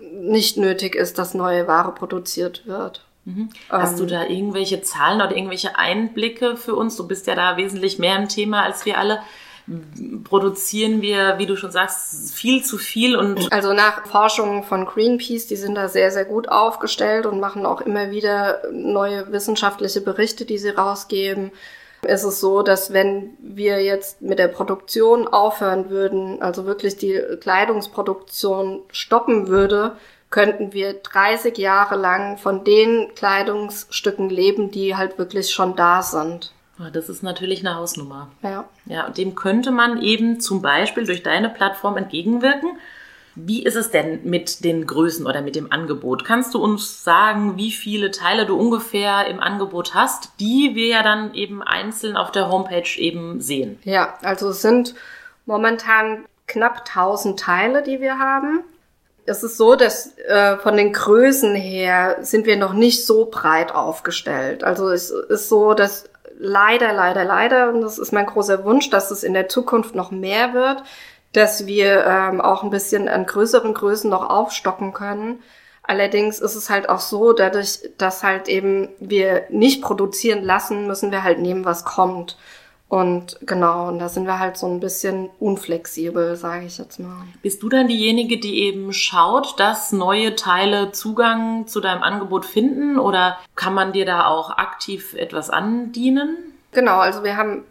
nicht 0.00 0.56
nötig 0.56 0.94
ist, 0.94 1.18
dass 1.18 1.34
neue 1.34 1.66
Ware 1.66 1.92
produziert 1.92 2.66
wird. 2.66 3.04
Mhm. 3.24 3.50
Hast 3.68 3.98
du 3.98 4.04
ähm. 4.04 4.10
da 4.10 4.24
irgendwelche 4.24 4.80
Zahlen 4.80 5.20
oder 5.20 5.36
irgendwelche 5.36 5.76
Einblicke 5.76 6.56
für 6.56 6.74
uns? 6.74 6.96
Du 6.96 7.06
bist 7.06 7.26
ja 7.26 7.34
da 7.34 7.56
wesentlich 7.56 7.98
mehr 7.98 8.16
im 8.16 8.28
Thema 8.28 8.62
als 8.62 8.86
wir 8.86 8.98
alle. 8.98 9.20
Produzieren 10.24 11.02
wir, 11.02 11.38
wie 11.38 11.46
du 11.46 11.56
schon 11.56 11.70
sagst, 11.70 12.34
viel 12.34 12.64
zu 12.64 12.78
viel 12.78 13.16
und. 13.16 13.52
Also 13.52 13.74
nach 13.74 14.06
Forschungen 14.06 14.62
von 14.62 14.86
Greenpeace, 14.86 15.46
die 15.46 15.56
sind 15.56 15.74
da 15.74 15.88
sehr, 15.88 16.10
sehr 16.10 16.24
gut 16.24 16.48
aufgestellt 16.48 17.26
und 17.26 17.38
machen 17.40 17.66
auch 17.66 17.80
immer 17.82 18.10
wieder 18.10 18.62
neue 18.72 19.30
wissenschaftliche 19.30 20.00
Berichte, 20.00 20.46
die 20.46 20.58
sie 20.58 20.70
rausgeben. 20.70 21.52
ist 22.02 22.24
Es 22.24 22.40
so, 22.40 22.62
dass 22.62 22.92
wenn 22.92 23.36
wir 23.40 23.82
jetzt 23.82 24.22
mit 24.22 24.38
der 24.38 24.48
Produktion 24.48 25.28
aufhören 25.28 25.90
würden, 25.90 26.40
also 26.40 26.64
wirklich 26.64 26.96
die 26.96 27.20
Kleidungsproduktion 27.40 28.82
stoppen 28.90 29.48
würde, 29.48 29.96
könnten 30.30 30.72
wir 30.72 30.94
30 30.94 31.56
Jahre 31.58 31.96
lang 31.96 32.38
von 32.38 32.64
den 32.64 33.14
Kleidungsstücken 33.14 34.28
leben, 34.30 34.70
die 34.70 34.96
halt 34.96 35.18
wirklich 35.18 35.50
schon 35.50 35.76
da 35.76 36.02
sind. 36.02 36.52
Das 36.92 37.08
ist 37.08 37.22
natürlich 37.22 37.60
eine 37.60 37.76
Hausnummer. 37.76 38.28
Ja. 38.42 38.68
Ja, 38.86 39.06
und 39.06 39.18
dem 39.18 39.34
könnte 39.34 39.70
man 39.70 40.00
eben 40.00 40.40
zum 40.40 40.62
Beispiel 40.62 41.04
durch 41.04 41.22
deine 41.22 41.48
Plattform 41.48 41.96
entgegenwirken. 41.96 42.78
Wie 43.34 43.62
ist 43.62 43.76
es 43.76 43.90
denn 43.90 44.20
mit 44.24 44.64
den 44.64 44.86
Größen 44.86 45.24
oder 45.26 45.42
mit 45.42 45.54
dem 45.54 45.70
Angebot? 45.70 46.24
Kannst 46.24 46.54
du 46.54 46.62
uns 46.62 47.04
sagen, 47.04 47.56
wie 47.56 47.70
viele 47.70 48.10
Teile 48.10 48.46
du 48.46 48.58
ungefähr 48.58 49.26
im 49.28 49.38
Angebot 49.38 49.94
hast, 49.94 50.32
die 50.40 50.72
wir 50.74 50.88
ja 50.88 51.02
dann 51.02 51.34
eben 51.34 51.62
einzeln 51.62 52.16
auf 52.16 52.32
der 52.32 52.48
Homepage 52.48 52.98
eben 52.98 53.40
sehen? 53.40 53.78
Ja, 53.84 54.18
also 54.22 54.48
es 54.48 54.62
sind 54.62 54.94
momentan 55.46 56.24
knapp 56.48 56.84
1000 56.88 57.38
Teile, 57.38 57.82
die 57.82 58.00
wir 58.00 58.18
haben 58.18 58.64
es 59.28 59.42
ist 59.42 59.56
so, 59.56 59.76
dass 59.76 60.16
äh, 60.18 60.56
von 60.56 60.76
den 60.76 60.92
Größen 60.92 61.54
her 61.54 62.18
sind 62.22 62.46
wir 62.46 62.56
noch 62.56 62.72
nicht 62.72 63.04
so 63.04 63.26
breit 63.30 63.74
aufgestellt. 63.74 64.64
Also 64.64 64.88
es 64.88 65.10
ist 65.10 65.48
so, 65.48 65.74
dass 65.74 66.08
leider, 66.38 66.92
leider, 66.92 67.24
leider, 67.24 67.68
und 67.70 67.80
das 67.82 67.98
ist 67.98 68.12
mein 68.12 68.26
großer 68.26 68.64
Wunsch, 68.64 68.90
dass 68.90 69.10
es 69.10 69.24
in 69.24 69.34
der 69.34 69.48
Zukunft 69.48 69.94
noch 69.94 70.10
mehr 70.10 70.54
wird, 70.54 70.82
dass 71.32 71.66
wir 71.66 72.06
ähm, 72.06 72.40
auch 72.40 72.62
ein 72.62 72.70
bisschen 72.70 73.08
an 73.08 73.26
größeren 73.26 73.74
Größen 73.74 74.08
noch 74.08 74.28
aufstocken 74.28 74.92
können. 74.92 75.42
Allerdings 75.82 76.38
ist 76.38 76.54
es 76.54 76.70
halt 76.70 76.88
auch 76.88 77.00
so, 77.00 77.32
dadurch, 77.32 77.80
dass 77.98 78.22
halt 78.22 78.48
eben 78.48 78.90
wir 79.00 79.44
nicht 79.50 79.82
produzieren 79.82 80.42
lassen, 80.42 80.86
müssen 80.86 81.10
wir 81.10 81.22
halt 81.22 81.38
nehmen, 81.40 81.64
was 81.64 81.84
kommt. 81.84 82.36
Und 82.88 83.38
genau, 83.42 83.88
und 83.88 83.98
da 83.98 84.08
sind 84.08 84.26
wir 84.26 84.38
halt 84.38 84.56
so 84.56 84.66
ein 84.66 84.80
bisschen 84.80 85.28
unflexibel, 85.38 86.36
sage 86.36 86.64
ich 86.64 86.78
jetzt 86.78 86.98
mal. 86.98 87.24
Bist 87.42 87.62
du 87.62 87.68
dann 87.68 87.88
diejenige, 87.88 88.38
die 88.38 88.62
eben 88.62 88.94
schaut, 88.94 89.60
dass 89.60 89.92
neue 89.92 90.36
Teile 90.36 90.90
Zugang 90.92 91.66
zu 91.66 91.80
deinem 91.80 92.02
Angebot 92.02 92.46
finden 92.46 92.98
oder 92.98 93.36
kann 93.56 93.74
man 93.74 93.92
dir 93.92 94.06
da 94.06 94.26
auch 94.26 94.50
aktiv 94.50 95.12
etwas 95.14 95.50
andienen? 95.50 96.36
Genau, 96.72 96.98
also 96.98 97.24
wir 97.24 97.36
haben 97.36 97.64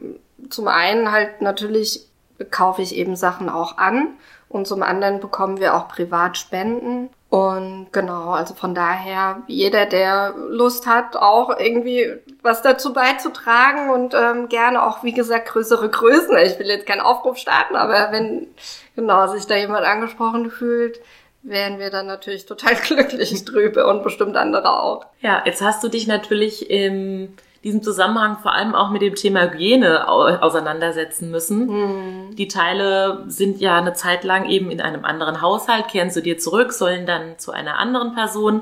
zum 0.49 0.67
einen 0.67 1.11
halt 1.11 1.41
natürlich 1.41 2.05
kaufe 2.51 2.83
ich 2.83 2.95
eben 2.95 3.15
Sachen 3.15 3.49
auch 3.49 3.79
an 3.79 4.09
und 4.49 4.67
zum 4.67 4.83
anderen 4.83 5.19
bekommen 5.19 5.59
wir 5.59 5.75
auch 5.75 5.87
Privatspenden. 5.87 7.09
Und 7.29 7.87
genau, 7.91 8.29
also 8.29 8.53
von 8.53 8.73
daher, 8.73 9.41
jeder, 9.47 9.85
der 9.85 10.33
Lust 10.49 10.87
hat, 10.87 11.17
auch 11.17 11.57
irgendwie 11.57 12.13
was 12.47 12.63
dazu 12.63 12.93
beizutragen 12.93 13.91
und 13.91 14.15
ähm, 14.15 14.49
gerne 14.49 14.83
auch, 14.83 15.03
wie 15.03 15.13
gesagt, 15.13 15.49
größere 15.49 15.89
Größen. 15.89 16.35
Ich 16.37 16.57
will 16.57 16.67
jetzt 16.67 16.87
keinen 16.87 17.01
Aufruf 17.01 17.37
starten, 17.37 17.75
aber 17.75 18.11
wenn 18.11 18.47
genau 18.95 19.27
sich 19.27 19.45
da 19.45 19.55
jemand 19.55 19.85
angesprochen 19.85 20.49
fühlt, 20.49 20.99
wären 21.43 21.77
wir 21.77 21.91
dann 21.91 22.07
natürlich 22.07 22.45
total 22.45 22.75
glücklich 22.87 23.45
drüber 23.45 23.87
und 23.87 24.03
bestimmt 24.03 24.35
andere 24.35 24.79
auch. 24.79 25.05
Ja, 25.21 25.43
jetzt 25.45 25.61
hast 25.61 25.83
du 25.83 25.89
dich 25.89 26.07
natürlich 26.07 26.69
im 26.69 27.35
diesem 27.63 27.83
Zusammenhang 27.83 28.37
vor 28.37 28.53
allem 28.53 28.75
auch 28.75 28.91
mit 28.91 29.01
dem 29.01 29.15
Thema 29.15 29.41
Hygiene 29.41 30.07
auseinandersetzen 30.07 31.29
müssen. 31.31 31.67
Mhm. 31.67 32.35
Die 32.35 32.47
Teile 32.47 33.25
sind 33.27 33.59
ja 33.59 33.77
eine 33.77 33.93
Zeit 33.93 34.23
lang 34.23 34.47
eben 34.47 34.71
in 34.71 34.79
einem 34.79 35.03
anderen 35.03 35.41
Haushalt, 35.41 35.89
kehren 35.89 36.09
zu 36.09 36.21
dir 36.21 36.37
zurück, 36.37 36.71
sollen 36.71 37.05
dann 37.05 37.37
zu 37.37 37.51
einer 37.51 37.77
anderen 37.77 38.13
Person. 38.13 38.61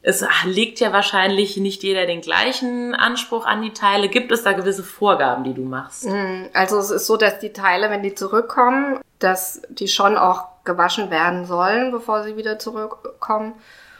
Es 0.00 0.24
legt 0.44 0.78
ja 0.80 0.92
wahrscheinlich 0.92 1.56
nicht 1.56 1.82
jeder 1.82 2.06
den 2.06 2.20
gleichen 2.20 2.94
Anspruch 2.94 3.46
an 3.46 3.62
die 3.62 3.72
Teile. 3.72 4.08
Gibt 4.08 4.30
es 4.30 4.44
da 4.44 4.52
gewisse 4.52 4.84
Vorgaben, 4.84 5.44
die 5.44 5.54
du 5.54 5.62
machst? 5.62 6.06
Mhm. 6.06 6.48
Also 6.52 6.78
es 6.78 6.90
ist 6.90 7.06
so, 7.06 7.16
dass 7.16 7.40
die 7.40 7.52
Teile, 7.52 7.90
wenn 7.90 8.02
die 8.02 8.14
zurückkommen, 8.14 9.00
dass 9.18 9.62
die 9.68 9.88
schon 9.88 10.16
auch 10.16 10.44
gewaschen 10.64 11.10
werden 11.10 11.46
sollen, 11.46 11.90
bevor 11.90 12.22
sie 12.22 12.36
wieder 12.36 12.58
zurückkommen. 12.58 13.54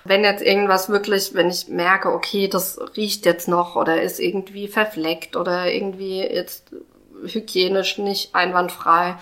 Wenn 0.05 0.23
jetzt 0.23 0.43
irgendwas 0.43 0.89
wirklich, 0.89 1.35
wenn 1.35 1.51
ich 1.51 1.69
merke, 1.69 2.13
okay, 2.13 2.49
das 2.49 2.79
riecht 2.97 3.27
jetzt 3.27 3.49
noch 3.49 3.75
oder 3.75 4.01
ist 4.01 4.21
irgendwie 4.21 4.69
verfleckt 4.69 5.37
oder 5.37 5.71
irgendwie 5.71 6.21
jetzt 6.21 6.71
hygienisch 7.27 7.99
nicht 7.99 8.35
einwandfrei, 8.35 9.17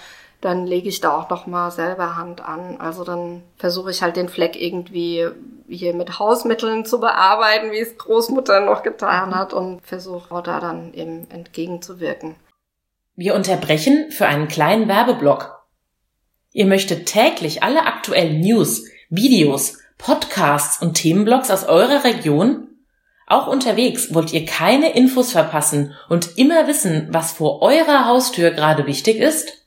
dann 0.47 0.65
lege 0.65 0.88
ich 0.88 1.00
da 1.00 1.17
auch 1.17 1.29
noch 1.29 1.49
mal 1.49 1.73
selber 1.73 2.17
Hand 2.17 2.41
an. 2.41 2.76
Also 2.79 3.03
dann 3.03 3.43
versuche 3.57 3.91
ich 3.91 4.00
halt 4.00 4.15
den 4.15 4.29
Fleck 4.29 4.55
irgendwie 4.55 5.26
hier 5.69 5.93
mit 5.93 6.21
Hausmitteln 6.21 6.85
zu 6.85 7.00
bearbeiten, 7.00 7.73
wie 7.73 7.81
es 7.81 7.99
Großmutter 7.99 8.61
noch 8.61 8.85
getan 8.85 9.35
hat 9.35 9.53
und 9.53 9.85
versuche 9.85 10.43
da 10.45 10.61
dann 10.61 10.95
eben 10.95 11.29
entgegenzuwirken. 11.31 12.37
Wir 13.17 13.35
unterbrechen 13.35 14.12
für 14.12 14.26
einen 14.26 14.47
kleinen 14.47 14.87
Werbeblock. 14.87 15.67
Ihr 16.53 16.67
möchtet 16.67 17.07
täglich 17.07 17.65
alle 17.65 17.85
aktuellen 17.85 18.41
News, 18.41 18.85
Videos, 19.11 19.79
Podcasts 19.99 20.81
und 20.81 20.95
Themenblogs 20.95 21.50
aus 21.50 21.65
eurer 21.65 22.05
Region? 22.05 22.69
Auch 23.26 23.49
unterwegs 23.49 24.15
wollt 24.15 24.33
ihr 24.33 24.47
keine 24.47 24.93
Infos 24.93 25.33
verpassen 25.33 25.95
und 26.09 26.38
immer 26.38 26.69
wissen, 26.69 27.09
was 27.11 27.33
vor 27.33 27.62
eurer 27.62 28.07
Haustür 28.07 28.53
gerade 28.53 28.87
wichtig 28.87 29.17
ist? 29.17 29.66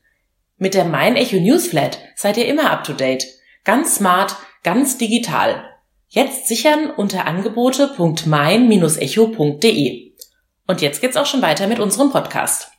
Mit 0.61 0.73
der 0.73 0.83
Mein 0.83 1.15
Echo 1.15 1.37
Newsflat 1.37 1.99
seid 2.17 2.35
ihr 2.35 2.45
immer 2.45 2.69
up 2.69 2.83
to 2.83 2.91
date. 2.91 3.25
Ganz 3.63 3.95
smart, 3.95 4.35
ganz 4.61 4.97
digital. 4.97 5.63
Jetzt 6.09 6.49
sichern 6.49 6.91
unter 6.91 7.25
angebote.mein-echo.de. 7.25 10.11
Und 10.67 10.81
jetzt 10.81 10.99
geht's 10.99 11.15
auch 11.15 11.25
schon 11.25 11.41
weiter 11.41 11.67
mit 11.67 11.79
unserem 11.79 12.11
Podcast. 12.11 12.73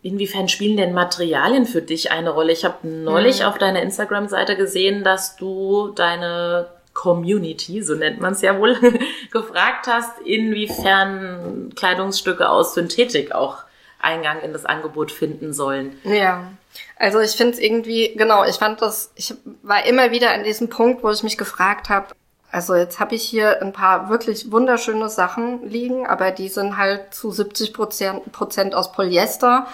Inwiefern 0.00 0.48
spielen 0.48 0.78
denn 0.78 0.94
Materialien 0.94 1.66
für 1.66 1.82
dich 1.82 2.12
eine 2.12 2.30
Rolle? 2.30 2.52
Ich 2.52 2.64
habe 2.64 2.88
neulich 2.88 3.40
mhm. 3.40 3.46
auf 3.46 3.58
deiner 3.58 3.82
Instagram-Seite 3.82 4.56
gesehen, 4.56 5.04
dass 5.04 5.36
du 5.36 5.92
deine 5.94 6.70
Community, 6.94 7.82
so 7.82 7.94
nennt 7.94 8.22
man 8.22 8.32
es 8.32 8.40
ja 8.40 8.58
wohl, 8.58 8.74
gefragt 9.30 9.86
hast, 9.86 10.18
inwiefern 10.22 11.74
Kleidungsstücke 11.76 12.48
aus 12.48 12.72
Synthetik 12.72 13.32
auch 13.32 13.58
Eingang 13.98 14.40
in 14.40 14.54
das 14.54 14.64
Angebot 14.64 15.12
finden 15.12 15.52
sollen. 15.52 16.00
Ja. 16.04 16.52
Also 16.96 17.20
ich 17.20 17.32
finde 17.32 17.52
es 17.52 17.58
irgendwie, 17.58 18.14
genau, 18.16 18.44
ich 18.44 18.56
fand 18.56 18.80
das, 18.80 19.12
ich 19.16 19.34
war 19.62 19.84
immer 19.84 20.10
wieder 20.10 20.32
an 20.32 20.44
diesem 20.44 20.68
Punkt, 20.68 21.02
wo 21.02 21.10
ich 21.10 21.22
mich 21.22 21.36
gefragt 21.36 21.90
habe, 21.90 22.14
also 22.50 22.74
jetzt 22.74 23.00
habe 23.00 23.14
ich 23.14 23.22
hier 23.22 23.60
ein 23.60 23.72
paar 23.72 24.08
wirklich 24.08 24.50
wunderschöne 24.50 25.10
Sachen 25.10 25.68
liegen, 25.68 26.06
aber 26.06 26.30
die 26.30 26.48
sind 26.48 26.78
halt 26.78 27.12
zu 27.12 27.30
70 27.30 27.74
Prozent 27.74 28.74
aus 28.74 28.92
Polyester. 28.92 29.66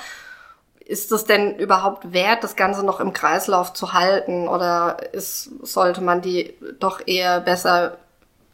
Ist 0.80 1.12
es 1.12 1.24
denn 1.24 1.56
überhaupt 1.58 2.12
wert, 2.12 2.42
das 2.42 2.56
Ganze 2.56 2.84
noch 2.84 2.98
im 2.98 3.12
Kreislauf 3.12 3.72
zu 3.72 3.92
halten? 3.92 4.48
Oder 4.48 4.96
ist, 5.12 5.50
sollte 5.62 6.00
man 6.00 6.22
die 6.22 6.54
doch 6.80 7.06
eher 7.06 7.40
besser 7.40 7.98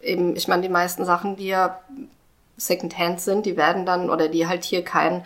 eben, 0.02 0.36
ich 0.36 0.48
meine, 0.48 0.62
die 0.62 0.68
meisten 0.68 1.04
Sachen, 1.04 1.36
die 1.36 1.48
ja 1.48 1.80
Secondhand 2.56 3.20
sind, 3.20 3.46
die 3.46 3.56
werden 3.56 3.86
dann, 3.86 4.10
oder 4.10 4.28
die 4.28 4.46
halt 4.46 4.64
hier 4.64 4.84
keinen 4.84 5.24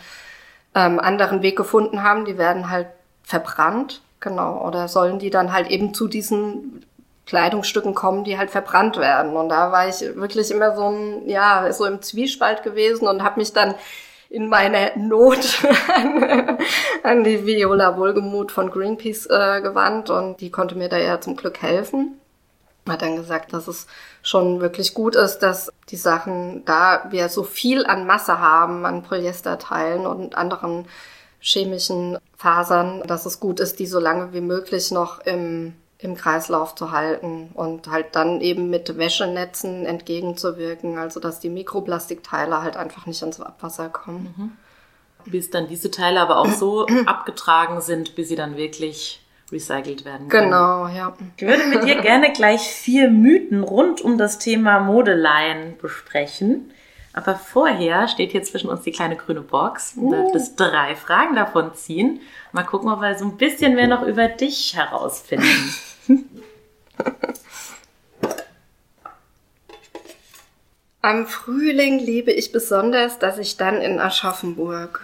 ähm, 0.75 1.01
anderen 1.01 1.43
Weg 1.43 1.57
gefunden 1.57 2.03
haben, 2.03 2.25
die 2.25 2.39
werden 2.39 2.71
halt 2.71 2.87
verbrannt, 3.23 4.03
genau, 4.21 4.67
oder 4.67 4.89
sollen 4.89 5.19
die 5.19 5.31
dann 5.31 5.53
halt 5.53 5.71
eben 5.71 5.95
zu 5.95 6.09
diesen 6.09 6.85
Kleidungsstücken 7.27 7.95
kommen, 7.95 8.25
die 8.25 8.37
halt 8.37 8.51
verbrannt 8.51 8.97
werden. 8.97 9.37
Und 9.37 9.49
da 9.49 9.73
war 9.73 9.89
ich 9.89 10.01
wirklich 10.17 10.51
immer 10.51 10.75
so 10.75 10.89
ein, 10.89 11.29
ja, 11.29 11.73
so 11.73 11.85
im 11.85 12.03
Zwiespalt 12.03 12.63
gewesen 12.63 13.07
und 13.07 13.23
habe 13.23 13.41
mich 13.41 13.53
dann 13.53 13.75
in 14.29 14.49
meiner 14.49 14.97
Not 14.97 15.63
an, 17.03 17.23
die 17.23 17.45
Viola 17.45 17.99
Wohlgemut 17.99 18.51
von 18.51 18.71
Greenpeace 18.71 19.27
äh, 19.27 19.61
gewandt 19.61 20.09
und 20.09 20.41
die 20.41 20.51
konnte 20.51 20.75
mir 20.75 20.89
da 20.89 20.97
ja 20.97 21.21
zum 21.21 21.37
Glück 21.37 21.61
helfen. 21.61 22.19
Hat 22.89 23.03
dann 23.03 23.15
gesagt, 23.15 23.53
dass 23.53 23.69
es 23.69 23.87
schon 24.23 24.61
wirklich 24.61 24.95
gut 24.95 25.15
ist, 25.15 25.41
dass 25.41 25.71
die 25.91 25.97
Sachen, 25.97 26.65
da 26.65 27.05
wir 27.11 27.29
so 27.29 27.45
viel 27.45 27.85
an 27.85 28.07
Masse 28.07 28.41
haben, 28.41 28.87
an 28.87 29.03
Polyesterteilen 29.03 30.07
und 30.07 30.37
anderen 30.37 30.87
chemischen 31.43 32.19
Fasern, 32.37 33.03
dass 33.07 33.27
es 33.27 33.41
gut 33.41 33.61
ist, 33.61 33.79
die 33.81 33.87
so 33.87 33.99
lange 33.99 34.33
wie 34.33 34.41
möglich 34.41 34.93
noch 34.93 35.19
im, 35.27 35.75
im 35.99 36.15
Kreislauf 36.15 36.75
zu 36.75 36.93
halten 36.93 37.51
und 37.55 37.89
halt 37.89 38.15
dann 38.15 38.41
eben 38.41 38.71
mit 38.71 38.97
Wäschenetzen 38.97 39.85
entgegenzuwirken, 39.85 40.99
also 40.99 41.19
dass 41.21 41.41
die 41.41 41.51
Mikroplastikteile 41.51 42.63
halt 42.63 42.77
einfach 42.77 43.07
nicht 43.07 43.21
ins 43.23 43.41
Abwasser 43.41 43.89
kommen. 43.89 44.35
Mhm. 44.37 44.53
Bis 45.31 45.51
dann 45.51 45.69
diese 45.69 45.91
Teile 45.91 46.21
aber 46.21 46.39
auch 46.39 46.51
so 46.51 46.87
abgetragen 47.07 47.81
sind, 47.81 48.15
bis 48.15 48.29
sie 48.29 48.37
dann 48.37 48.57
wirklich 48.57 49.21
recycelt 49.51 50.05
werden 50.05 50.29
können. 50.29 50.51
Genau, 50.51 50.87
ja. 50.89 51.13
Ich 51.37 51.43
würde 51.43 51.67
mit 51.67 51.85
dir 51.85 52.01
gerne 52.01 52.33
gleich 52.33 52.63
vier 52.63 53.11
Mythen 53.11 53.63
rund 53.63 54.01
um 54.01 54.17
das 54.17 54.39
Thema 54.39 54.81
Modeleihen 54.81 55.77
besprechen. 55.81 56.71
Aber 57.15 57.37
vorher 57.37 58.09
steht 58.09 58.33
hier 58.33 58.43
zwischen 58.43 58.71
uns 58.71 58.83
die 58.83 58.93
kleine 58.93 59.17
grüne 59.17 59.43
Box. 59.43 59.95
Du 59.97 60.11
darfst 60.11 60.59
drei 60.59 60.97
Fragen 60.97 61.37
davon 61.37 61.75
ziehen. 61.75 62.21
Mal 62.53 62.63
gucken, 62.65 62.91
ob 62.91 63.01
wir 63.01 63.19
so 63.19 63.27
ein 63.27 63.37
bisschen 63.37 63.75
mehr 63.75 63.87
noch 63.89 64.03
über 64.03 64.29
dich 64.29 64.75
herausfinden. 64.75 65.75
Am 71.03 71.27
Frühling 71.27 71.99
liebe 71.99 72.31
ich 72.31 72.53
besonders, 72.53 73.19
dass 73.19 73.37
ich 73.39 73.57
dann 73.57 73.81
in 73.81 73.99
Aschaffenburg. 73.99 75.01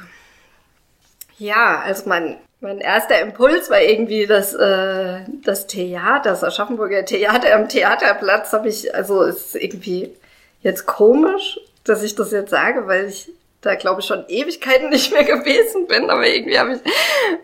Ja, 1.38 1.81
also 1.81 2.09
mein, 2.09 2.38
mein 2.61 2.79
erster 2.79 3.21
Impuls 3.21 3.68
war 3.68 3.83
irgendwie 3.83 4.27
das, 4.27 4.55
äh, 4.55 5.25
das 5.44 5.66
Theater, 5.66 6.31
das 6.31 6.44
Aschaffenburger 6.44 7.05
Theater 7.05 7.55
am 7.55 7.68
Theaterplatz 7.68 8.53
habe 8.53 8.68
ich, 8.68 8.94
also 8.94 9.23
ist 9.23 9.57
irgendwie 9.57 10.14
jetzt 10.62 10.87
komisch, 10.87 11.59
dass 11.88 12.03
ich 12.03 12.14
das 12.14 12.31
jetzt 12.31 12.51
sage, 12.51 12.87
weil 12.87 13.07
ich 13.07 13.31
da 13.61 13.74
glaube 13.74 14.01
ich 14.01 14.07
schon 14.07 14.24
Ewigkeiten 14.29 14.88
nicht 14.90 15.12
mehr 15.12 15.24
gewesen 15.24 15.87
bin, 15.87 16.11
aber 16.11 16.27
irgendwie 16.27 16.59
habe 16.59 16.74
ich, 16.74 16.81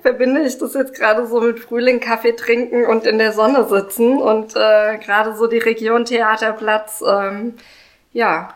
verbinde 0.02 0.42
ich 0.42 0.58
das 0.58 0.74
jetzt 0.74 0.94
gerade 0.94 1.26
so 1.26 1.40
mit 1.40 1.60
Frühling, 1.60 2.00
Kaffee 2.00 2.32
trinken 2.32 2.84
und 2.86 3.06
in 3.06 3.18
der 3.18 3.32
Sonne 3.32 3.66
sitzen 3.68 4.18
und 4.18 4.54
äh, 4.54 4.98
gerade 4.98 5.36
so 5.36 5.46
die 5.46 5.58
Region 5.58 6.04
Theaterplatz, 6.04 7.02
ähm, 7.06 7.54
ja. 8.12 8.54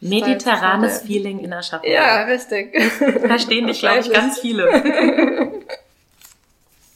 Mediterranes 0.00 1.00
Feeling 1.00 1.40
in 1.40 1.52
Aschaffenburg. 1.52 1.92
Ja, 1.92 2.22
richtig. 2.22 2.80
Verstehen 3.20 3.66
dich, 3.66 3.80
glaube 3.80 3.98
ich, 3.98 4.12
ganz 4.12 4.38
viele. 4.38 4.70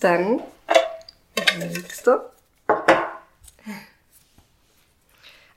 Dann, 0.00 0.40
nächste. 1.58 2.30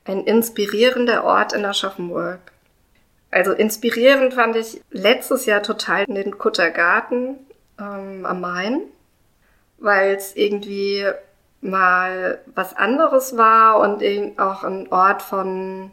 Ein 0.05 0.23
inspirierender 0.23 1.23
Ort 1.23 1.53
in 1.53 1.65
Aschaffenburg. 1.65 2.39
Also 3.35 3.51
inspirierend 3.51 4.33
fand 4.33 4.55
ich 4.55 4.81
letztes 4.91 5.45
Jahr 5.45 5.61
total 5.61 6.05
den 6.05 6.37
Kuttergarten 6.37 7.35
ähm, 7.77 8.25
am 8.25 8.39
Main, 8.39 8.83
weil 9.77 10.15
es 10.15 10.37
irgendwie 10.37 11.05
mal 11.59 12.39
was 12.55 12.77
anderes 12.77 13.35
war 13.35 13.81
und 13.81 14.01
auch 14.39 14.63
ein 14.63 14.89
Ort 14.89 15.21
von, 15.21 15.91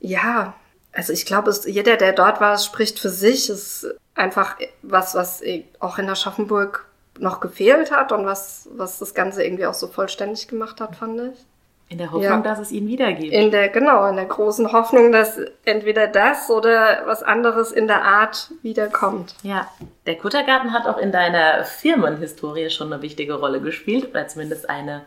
ja, 0.00 0.54
also 0.94 1.12
ich 1.12 1.26
glaube, 1.26 1.52
jeder, 1.66 1.98
der 1.98 2.14
dort 2.14 2.40
war, 2.40 2.56
spricht 2.56 2.98
für 2.98 3.10
sich. 3.10 3.50
Es 3.50 3.82
ist 3.84 3.94
einfach 4.14 4.56
was, 4.80 5.14
was 5.14 5.42
auch 5.80 5.98
in 5.98 6.08
Aschaffenburg 6.08 6.86
noch 7.18 7.40
gefehlt 7.40 7.90
hat 7.90 8.10
und 8.10 8.24
was, 8.24 8.70
was 8.72 8.98
das 8.98 9.12
Ganze 9.12 9.44
irgendwie 9.44 9.66
auch 9.66 9.74
so 9.74 9.86
vollständig 9.86 10.48
gemacht 10.48 10.80
hat, 10.80 10.96
fand 10.96 11.20
ich. 11.20 11.46
In 11.90 11.98
der 11.98 12.12
Hoffnung, 12.12 12.22
ja. 12.22 12.40
dass 12.40 12.60
es 12.60 12.70
ihn 12.70 12.86
wiedergibt. 12.86 13.32
In 13.32 13.50
der, 13.50 13.68
genau, 13.68 14.06
in 14.06 14.14
der 14.14 14.26
großen 14.26 14.72
Hoffnung, 14.72 15.10
dass 15.10 15.40
entweder 15.64 16.06
das 16.06 16.48
oder 16.48 17.02
was 17.06 17.24
anderes 17.24 17.72
in 17.72 17.88
der 17.88 18.04
Art 18.04 18.52
wiederkommt. 18.62 19.34
Ja, 19.42 19.68
der 20.06 20.16
Kuttergarten 20.16 20.72
hat 20.72 20.86
auch 20.86 20.98
in 20.98 21.10
deiner 21.10 21.64
Firmenhistorie 21.64 22.70
schon 22.70 22.92
eine 22.92 23.02
wichtige 23.02 23.34
Rolle 23.34 23.60
gespielt, 23.60 24.08
oder 24.08 24.28
zumindest 24.28 24.70
eine, 24.70 25.02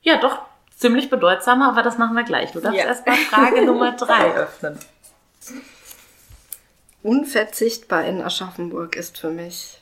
ja, 0.00 0.16
doch 0.16 0.38
ziemlich 0.74 1.10
bedeutsame, 1.10 1.66
aber 1.66 1.82
das 1.82 1.98
machen 1.98 2.16
wir 2.16 2.24
gleich. 2.24 2.52
Du 2.52 2.60
darfst 2.60 2.78
ja. 2.78 2.86
erst 2.86 3.06
mal 3.06 3.16
Frage 3.16 3.66
Nummer 3.66 3.92
drei 3.98 4.34
öffnen. 4.34 4.78
Unverzichtbar 7.02 8.06
in 8.06 8.22
Aschaffenburg 8.22 8.96
ist 8.96 9.18
für 9.18 9.30
mich. 9.30 9.79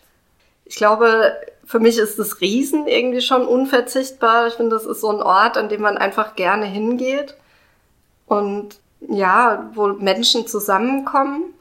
Ich 0.68 0.76
glaube, 0.76 1.34
für 1.64 1.80
mich 1.80 1.98
ist 1.98 2.18
das 2.18 2.40
Riesen 2.40 2.86
irgendwie 2.86 3.22
schon 3.22 3.46
unverzichtbar. 3.46 4.46
Ich 4.46 4.54
finde, 4.54 4.76
das 4.76 4.84
ist 4.84 5.00
so 5.00 5.10
ein 5.10 5.22
Ort, 5.22 5.56
an 5.56 5.68
dem 5.68 5.80
man 5.80 5.98
einfach 5.98 6.36
gerne 6.36 6.66
hingeht. 6.66 7.36
Und 8.26 8.78
ja, 9.00 9.70
wo 9.74 9.88
Menschen 9.88 10.46
zusammenkommen. 10.46 11.54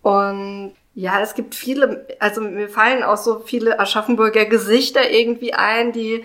Und 0.00 0.74
ja, 0.94 1.20
es 1.20 1.34
gibt 1.34 1.54
viele, 1.54 2.06
also 2.18 2.40
mir 2.40 2.68
fallen 2.68 3.02
auch 3.02 3.16
so 3.16 3.40
viele 3.40 3.78
Aschaffenburger 3.78 4.46
Gesichter 4.46 5.10
irgendwie 5.10 5.54
ein, 5.54 5.92
die, 5.92 6.24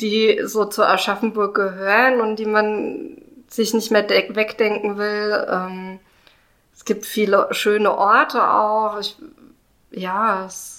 die 0.00 0.40
so 0.44 0.64
zu 0.64 0.86
Aschaffenburg 0.86 1.54
gehören 1.54 2.20
und 2.20 2.36
die 2.38 2.46
man 2.46 3.22
sich 3.48 3.74
nicht 3.74 3.90
mehr 3.90 4.08
wegdenken 4.08 4.98
will. 4.98 5.46
Ähm, 5.50 6.00
es 6.74 6.84
gibt 6.84 7.06
viele 7.06 7.48
schöne 7.52 7.96
Orte 7.96 8.50
auch. 8.50 8.98
Ich, 9.00 9.16
ja, 9.90 10.44
es 10.46 10.77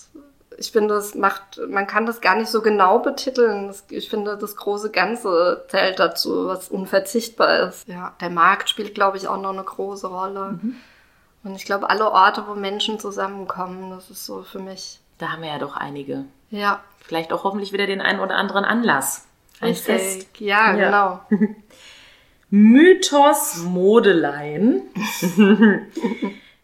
ich 0.59 0.71
finde, 0.71 0.95
es 0.95 1.15
macht, 1.15 1.59
man 1.69 1.87
kann 1.87 2.05
das 2.05 2.19
gar 2.19 2.35
nicht 2.35 2.49
so 2.49 2.61
genau 2.61 2.99
betiteln. 2.99 3.73
Ich 3.89 4.09
finde, 4.09 4.37
das 4.37 4.57
große 4.57 4.91
Ganze 4.91 5.63
zählt 5.69 5.99
dazu, 5.99 6.47
was 6.47 6.67
unverzichtbar 6.67 7.69
ist. 7.69 7.87
Ja, 7.87 8.13
der 8.19 8.29
Markt 8.29 8.69
spielt, 8.69 8.93
glaube 8.93 9.17
ich, 9.17 9.27
auch 9.27 9.41
noch 9.41 9.53
eine 9.53 9.63
große 9.63 10.07
Rolle. 10.07 10.59
Mhm. 10.61 10.75
Und 11.43 11.55
ich 11.55 11.63
glaube, 11.63 11.89
alle 11.89 12.11
Orte, 12.11 12.43
wo 12.47 12.55
Menschen 12.55 12.99
zusammenkommen, 12.99 13.91
das 13.91 14.09
ist 14.09 14.25
so 14.25 14.43
für 14.43 14.59
mich. 14.59 14.99
Da 15.17 15.29
haben 15.29 15.41
wir 15.41 15.49
ja 15.49 15.59
doch 15.59 15.77
einige. 15.77 16.25
Ja. 16.49 16.81
Vielleicht 16.99 17.31
auch 17.31 17.45
hoffentlich 17.45 17.71
wieder 17.71 17.87
den 17.87 18.01
einen 18.01 18.19
oder 18.19 18.35
anderen 18.35 18.65
Anlass. 18.65 19.25
Ein 19.61 19.69
Richtig. 19.69 19.85
Fest. 19.85 20.27
Ja, 20.39 20.75
ja, 20.75 21.21
genau. 21.29 21.45
Mythos 22.49 23.63
Modelein. 23.63 24.81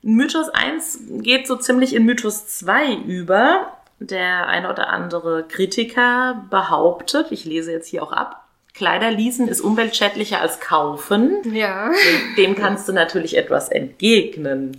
Mythos 0.02 0.50
1 0.50 1.00
geht 1.22 1.48
so 1.48 1.56
ziemlich 1.56 1.96
in 1.96 2.06
Mythos 2.06 2.48
2 2.48 2.96
über. 2.96 3.72
Der 4.00 4.48
eine 4.48 4.70
oder 4.70 4.90
andere 4.90 5.44
Kritiker 5.48 6.46
behauptet, 6.50 7.32
ich 7.32 7.46
lese 7.46 7.72
jetzt 7.72 7.88
hier 7.88 8.04
auch 8.04 8.12
ab, 8.12 8.46
Kleider 8.74 9.10
leasen 9.10 9.48
ist 9.48 9.62
umweltschädlicher 9.62 10.42
als 10.42 10.60
kaufen. 10.60 11.42
Ja. 11.54 11.92
Dem 12.38 12.56
kannst 12.56 12.90
du 12.90 12.94
natürlich 12.94 13.38
etwas 13.38 13.70
entgegnen. 13.70 14.78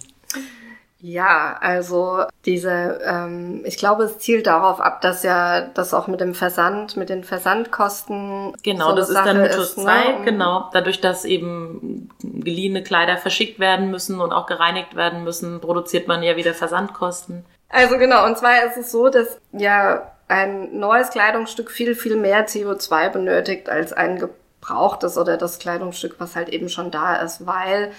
Ja, 1.00 1.56
also 1.60 2.24
diese, 2.46 3.00
ähm, 3.04 3.62
ich 3.64 3.76
glaube, 3.76 4.04
es 4.04 4.18
zielt 4.18 4.46
darauf 4.46 4.80
ab, 4.80 5.02
dass 5.02 5.22
ja 5.22 5.60
das 5.60 5.94
auch 5.94 6.08
mit 6.08 6.20
dem 6.20 6.34
Versand, 6.34 6.96
mit 6.96 7.10
den 7.10 7.22
Versandkosten. 7.22 8.54
Genau, 8.62 8.90
so 8.90 8.96
das 8.96 9.10
ist 9.10 9.14
dann 9.14 9.40
Mythos 9.40 9.74
2, 9.74 9.84
ne? 9.84 10.24
genau. 10.24 10.68
Dadurch, 10.72 11.00
dass 11.00 11.24
eben 11.24 12.08
geliehene 12.22 12.82
Kleider 12.82 13.18
verschickt 13.18 13.60
werden 13.60 13.90
müssen 13.90 14.20
und 14.20 14.32
auch 14.32 14.46
gereinigt 14.46 14.96
werden 14.96 15.22
müssen, 15.22 15.60
produziert 15.60 16.08
man 16.08 16.22
ja 16.22 16.36
wieder 16.36 16.54
Versandkosten. 16.54 17.44
Also 17.68 17.98
genau, 17.98 18.26
und 18.26 18.38
zwar 18.38 18.64
ist 18.64 18.76
es 18.76 18.92
so, 18.92 19.08
dass 19.08 19.40
ja 19.52 20.12
ein 20.28 20.78
neues 20.78 21.10
Kleidungsstück 21.10 21.70
viel, 21.70 21.94
viel 21.94 22.16
mehr 22.16 22.46
CO2 22.46 23.10
benötigt 23.10 23.68
als 23.68 23.92
ein 23.92 24.18
gebrauchtes 24.18 25.18
oder 25.18 25.36
das 25.36 25.58
Kleidungsstück, 25.58 26.16
was 26.18 26.36
halt 26.36 26.48
eben 26.48 26.68
schon 26.68 26.90
da 26.90 27.16
ist, 27.16 27.46
weil 27.46 27.92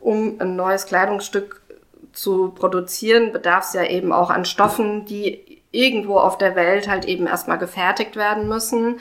um 0.00 0.40
ein 0.40 0.56
neues 0.56 0.86
Kleidungsstück 0.86 1.60
zu 2.12 2.50
produzieren, 2.50 3.32
bedarf 3.32 3.64
es 3.64 3.74
ja 3.74 3.84
eben 3.84 4.12
auch 4.12 4.30
an 4.30 4.44
Stoffen, 4.44 5.04
die 5.04 5.62
irgendwo 5.70 6.18
auf 6.18 6.38
der 6.38 6.56
Welt 6.56 6.88
halt 6.88 7.04
eben 7.04 7.26
erstmal 7.26 7.58
gefertigt 7.58 8.16
werden 8.16 8.48
müssen. 8.48 8.98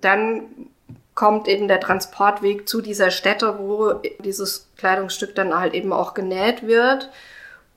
Dann 0.00 0.42
kommt 1.14 1.48
eben 1.48 1.68
der 1.68 1.80
Transportweg 1.80 2.68
zu 2.68 2.80
dieser 2.80 3.10
Stätte, 3.10 3.58
wo 3.58 3.94
dieses 4.20 4.70
Kleidungsstück 4.76 5.34
dann 5.34 5.58
halt 5.58 5.74
eben 5.74 5.92
auch 5.92 6.14
genäht 6.14 6.66
wird 6.66 7.10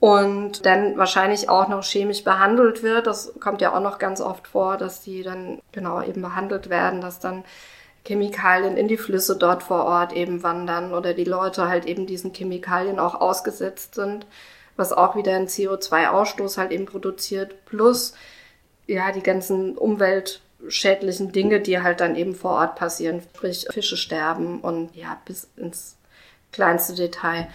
und 0.02 0.66
dann 0.66 0.98
wahrscheinlich 0.98 1.48
auch 1.48 1.68
noch 1.68 1.84
chemisch 1.84 2.24
behandelt 2.24 2.82
wird. 2.82 3.06
Das 3.06 3.32
kommt 3.40 3.60
ja 3.60 3.74
auch 3.74 3.80
noch 3.80 3.98
ganz 3.98 4.20
oft 4.20 4.48
vor, 4.48 4.76
dass 4.76 5.00
die 5.00 5.22
dann 5.22 5.60
genau 5.72 6.02
eben 6.02 6.20
behandelt 6.20 6.68
werden, 6.68 7.00
dass 7.00 7.20
dann 7.20 7.44
Chemikalien 8.04 8.76
in 8.76 8.88
die 8.88 8.96
Flüsse 8.96 9.36
dort 9.36 9.62
vor 9.62 9.84
Ort 9.84 10.12
eben 10.12 10.42
wandern 10.42 10.92
oder 10.92 11.14
die 11.14 11.24
Leute 11.24 11.68
halt 11.68 11.86
eben 11.86 12.06
diesen 12.06 12.32
Chemikalien 12.32 12.98
auch 12.98 13.14
ausgesetzt 13.20 13.94
sind 13.94 14.26
was 14.76 14.92
auch 14.92 15.16
wieder 15.16 15.34
einen 15.34 15.46
CO2-Ausstoß 15.46 16.58
halt 16.58 16.70
eben 16.72 16.86
produziert, 16.86 17.64
plus 17.66 18.14
ja 18.86 19.12
die 19.12 19.22
ganzen 19.22 19.76
umweltschädlichen 19.76 21.32
Dinge, 21.32 21.60
die 21.60 21.80
halt 21.80 22.00
dann 22.00 22.16
eben 22.16 22.34
vor 22.34 22.52
Ort 22.52 22.76
passieren, 22.76 23.20
sprich 23.20 23.66
Fische 23.70 23.96
sterben 23.96 24.60
und 24.60 24.94
ja 24.94 25.20
bis 25.24 25.48
ins 25.56 25.96
kleinste 26.52 26.94
Detail. 26.94 27.48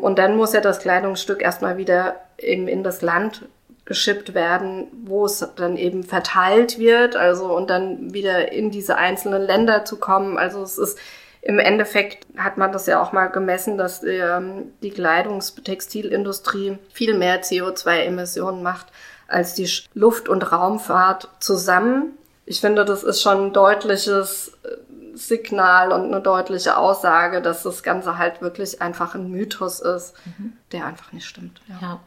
Und 0.00 0.18
dann 0.18 0.36
muss 0.36 0.52
ja 0.52 0.60
das 0.60 0.80
Kleidungsstück 0.80 1.42
erstmal 1.42 1.76
wieder 1.76 2.16
eben 2.38 2.68
in 2.68 2.82
das 2.82 3.02
Land 3.02 3.46
geschippt 3.84 4.34
werden, 4.34 4.88
wo 5.04 5.24
es 5.24 5.46
dann 5.56 5.76
eben 5.78 6.02
verteilt 6.02 6.78
wird, 6.78 7.16
also 7.16 7.56
und 7.56 7.70
dann 7.70 8.12
wieder 8.12 8.52
in 8.52 8.70
diese 8.70 8.96
einzelnen 8.96 9.42
Länder 9.42 9.86
zu 9.86 9.96
kommen. 9.96 10.36
Also 10.36 10.62
es 10.62 10.76
ist 10.76 10.98
im 11.40 11.58
Endeffekt 11.58 12.26
hat 12.36 12.58
man 12.58 12.72
das 12.72 12.86
ja 12.86 13.00
auch 13.00 13.12
mal 13.12 13.28
gemessen, 13.28 13.78
dass 13.78 14.02
ähm, 14.02 14.72
die 14.82 14.90
Kleidungstextilindustrie 14.90 16.76
viel 16.92 17.14
mehr 17.16 17.42
CO2-Emissionen 17.42 18.62
macht 18.62 18.88
als 19.28 19.54
die 19.54 19.70
Luft- 19.94 20.28
und 20.28 20.52
Raumfahrt 20.52 21.28
zusammen. 21.40 22.18
Ich 22.44 22.60
finde, 22.60 22.84
das 22.84 23.04
ist 23.04 23.22
schon 23.22 23.46
ein 23.46 23.52
deutliches 23.52 24.52
äh, 24.64 24.76
Signal 25.18 25.92
und 25.92 26.04
eine 26.04 26.20
deutliche 26.20 26.76
Aussage, 26.76 27.42
dass 27.42 27.62
das 27.62 27.82
Ganze 27.82 28.18
halt 28.18 28.40
wirklich 28.40 28.80
einfach 28.80 29.14
ein 29.14 29.30
Mythos 29.30 29.80
ist, 29.80 30.14
mhm. 30.24 30.54
der 30.72 30.86
einfach 30.86 31.12
nicht 31.12 31.26
stimmt. 31.26 31.60
Ja. 31.68 31.78
ja. 31.80 32.00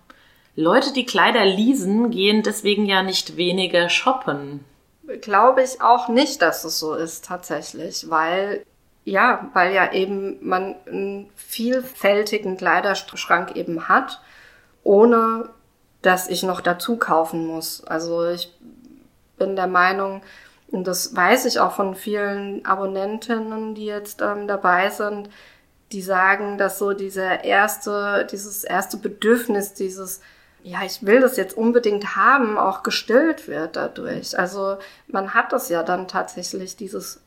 Leute, 0.55 0.93
die 0.93 1.05
Kleider 1.05 1.45
leasen, 1.45 2.11
gehen 2.11 2.43
deswegen 2.43 2.85
ja 2.85 3.03
nicht 3.03 3.37
weniger 3.37 3.89
shoppen. 3.89 4.65
Glaube 5.21 5.63
ich 5.63 5.81
auch 5.81 6.07
nicht, 6.07 6.41
dass 6.41 6.63
es 6.63 6.79
so 6.79 6.93
ist 6.93 7.25
tatsächlich, 7.25 8.09
weil 8.09 8.65
ja, 9.03 9.49
weil 9.53 9.73
ja 9.73 9.91
eben 9.93 10.37
man 10.47 10.75
einen 10.85 11.29
vielfältigen 11.35 12.57
Kleiderschrank 12.57 13.55
eben 13.55 13.87
hat, 13.89 14.21
ohne 14.83 15.49
dass 16.01 16.27
ich 16.27 16.43
noch 16.43 16.61
dazu 16.61 16.97
kaufen 16.97 17.47
muss. 17.47 17.83
Also 17.83 18.27
ich 18.27 18.53
bin 19.37 19.55
der 19.55 19.67
Meinung, 19.67 20.21
und 20.71 20.87
das 20.87 21.15
weiß 21.15 21.45
ich 21.45 21.59
auch 21.59 21.73
von 21.73 21.95
vielen 21.95 22.65
Abonnentinnen, 22.65 23.75
die 23.75 23.85
jetzt 23.85 24.21
ähm, 24.21 24.47
dabei 24.47 24.89
sind, 24.89 25.29
die 25.91 26.01
sagen, 26.01 26.57
dass 26.57 26.79
so 26.79 26.93
dieser 26.93 27.43
erste, 27.43 28.25
dieses 28.31 28.63
erste 28.63 28.95
Bedürfnis, 28.97 29.73
dieses, 29.73 30.21
ja, 30.63 30.79
ich 30.85 31.05
will 31.05 31.19
das 31.19 31.35
jetzt 31.35 31.57
unbedingt 31.57 32.15
haben, 32.15 32.57
auch 32.57 32.83
gestillt 32.83 33.49
wird 33.49 33.75
dadurch. 33.75 34.39
Also 34.39 34.77
man 35.07 35.33
hat 35.33 35.51
das 35.51 35.67
ja 35.67 35.83
dann 35.83 36.07
tatsächlich, 36.07 36.77
dieses 36.77 37.21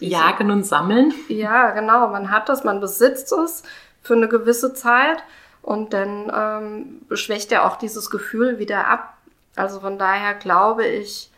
Jagen 0.00 0.50
und 0.50 0.64
Sammeln. 0.64 1.14
Ja, 1.28 1.70
genau. 1.70 2.08
Man 2.08 2.30
hat 2.30 2.48
das, 2.48 2.64
man 2.64 2.80
besitzt 2.80 3.32
es 3.32 3.62
für 4.02 4.14
eine 4.14 4.28
gewisse 4.28 4.74
Zeit 4.74 5.22
und 5.62 5.92
dann 5.92 6.32
ähm, 6.34 7.16
schwächt 7.16 7.52
ja 7.52 7.66
auch 7.66 7.76
dieses 7.76 8.10
Gefühl 8.10 8.58
wieder 8.58 8.88
ab. 8.88 9.16
Also 9.54 9.80
von 9.80 9.98
daher 9.98 10.34
glaube 10.34 10.86
ich 10.86 11.29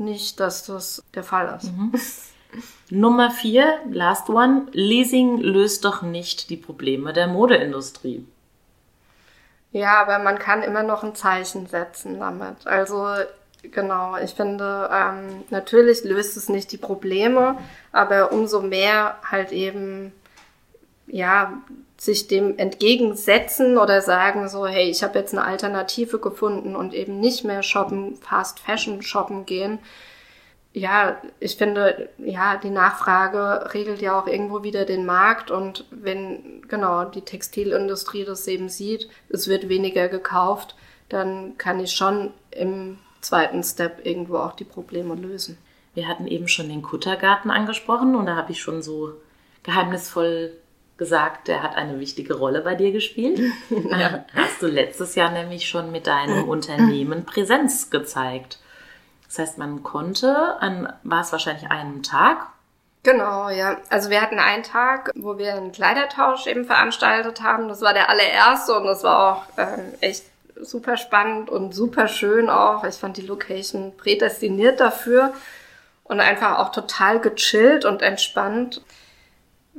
nicht, 0.00 0.40
dass 0.40 0.64
das 0.64 1.02
der 1.14 1.24
Fall 1.24 1.56
ist. 1.56 1.72
Mhm. 1.72 1.92
Nummer 2.90 3.30
vier, 3.30 3.78
last 3.90 4.28
one. 4.28 4.66
Leasing 4.72 5.38
löst 5.38 5.84
doch 5.84 6.02
nicht 6.02 6.50
die 6.50 6.56
Probleme 6.56 7.12
der 7.12 7.28
Modeindustrie. 7.28 8.26
Ja, 9.70 10.02
aber 10.02 10.18
man 10.18 10.38
kann 10.38 10.62
immer 10.62 10.82
noch 10.82 11.04
ein 11.04 11.14
Zeichen 11.14 11.68
setzen 11.68 12.18
damit. 12.18 12.66
Also 12.66 13.06
Genau, 13.62 14.16
ich 14.16 14.30
finde, 14.32 14.88
ähm, 14.92 15.44
natürlich 15.50 16.04
löst 16.04 16.36
es 16.36 16.48
nicht 16.48 16.72
die 16.72 16.78
Probleme, 16.78 17.58
aber 17.92 18.32
umso 18.32 18.62
mehr 18.62 19.16
halt 19.30 19.52
eben, 19.52 20.12
ja, 21.06 21.52
sich 22.00 22.28
dem 22.28 22.56
entgegensetzen 22.56 23.76
oder 23.76 24.00
sagen 24.00 24.48
so, 24.48 24.66
hey, 24.66 24.88
ich 24.88 25.02
habe 25.02 25.18
jetzt 25.18 25.34
eine 25.34 25.44
Alternative 25.44 26.18
gefunden 26.18 26.74
und 26.74 26.94
eben 26.94 27.20
nicht 27.20 27.44
mehr 27.44 27.62
shoppen, 27.62 28.16
Fast 28.16 28.58
Fashion 28.58 29.02
shoppen 29.02 29.44
gehen. 29.44 29.80
Ja, 30.72 31.20
ich 31.40 31.56
finde, 31.56 32.08
ja, 32.16 32.56
die 32.56 32.70
Nachfrage 32.70 33.74
regelt 33.74 34.00
ja 34.00 34.18
auch 34.18 34.26
irgendwo 34.26 34.62
wieder 34.62 34.86
den 34.86 35.04
Markt 35.04 35.50
und 35.50 35.84
wenn 35.90 36.62
genau 36.68 37.04
die 37.04 37.20
Textilindustrie 37.20 38.24
das 38.24 38.48
eben 38.48 38.70
sieht, 38.70 39.10
es 39.28 39.46
wird 39.46 39.68
weniger 39.68 40.08
gekauft, 40.08 40.76
dann 41.10 41.58
kann 41.58 41.80
ich 41.80 41.92
schon 41.92 42.30
im 42.50 42.96
zweiten 43.20 43.62
Step 43.62 44.06
irgendwo 44.06 44.38
auch 44.38 44.54
die 44.54 44.64
Probleme 44.64 45.16
lösen. 45.16 45.58
Wir 45.92 46.08
hatten 46.08 46.26
eben 46.26 46.48
schon 46.48 46.70
den 46.70 46.80
Kuttergarten 46.80 47.50
angesprochen 47.50 48.14
und 48.14 48.24
da 48.24 48.36
habe 48.36 48.52
ich 48.52 48.62
schon 48.62 48.80
so 48.80 49.12
geheimnisvoll 49.64 50.54
gesagt, 51.00 51.48
der 51.48 51.62
hat 51.62 51.76
eine 51.76 51.98
wichtige 51.98 52.34
Rolle 52.34 52.60
bei 52.60 52.74
dir 52.74 52.92
gespielt. 52.92 53.40
ja. 53.70 54.24
Hast 54.36 54.60
du 54.60 54.66
letztes 54.66 55.14
Jahr 55.14 55.30
nämlich 55.30 55.66
schon 55.66 55.90
mit 55.90 56.06
deinem 56.06 56.46
Unternehmen 56.46 57.24
Präsenz 57.24 57.88
gezeigt. 57.88 58.58
Das 59.26 59.38
heißt, 59.38 59.58
man 59.58 59.82
konnte 59.82 60.60
an, 60.60 60.92
war 61.02 61.22
es 61.22 61.32
wahrscheinlich 61.32 61.70
einen 61.70 62.02
Tag? 62.02 62.48
Genau, 63.02 63.48
ja. 63.48 63.78
Also 63.88 64.10
wir 64.10 64.20
hatten 64.20 64.38
einen 64.38 64.62
Tag, 64.62 65.10
wo 65.14 65.38
wir 65.38 65.54
einen 65.54 65.72
Kleidertausch 65.72 66.46
eben 66.46 66.66
veranstaltet 66.66 67.40
haben. 67.40 67.68
Das 67.68 67.80
war 67.80 67.94
der 67.94 68.10
allererste 68.10 68.74
und 68.74 68.84
das 68.84 69.02
war 69.02 69.32
auch 69.32 69.58
äh, 69.58 69.78
echt 70.00 70.24
super 70.60 70.98
spannend 70.98 71.48
und 71.48 71.74
super 71.74 72.08
schön 72.08 72.50
auch. 72.50 72.84
Ich 72.84 72.96
fand 72.96 73.16
die 73.16 73.26
Location 73.26 73.96
prädestiniert 73.96 74.80
dafür 74.80 75.32
und 76.04 76.20
einfach 76.20 76.58
auch 76.58 76.72
total 76.72 77.20
gechillt 77.20 77.86
und 77.86 78.02
entspannt, 78.02 78.82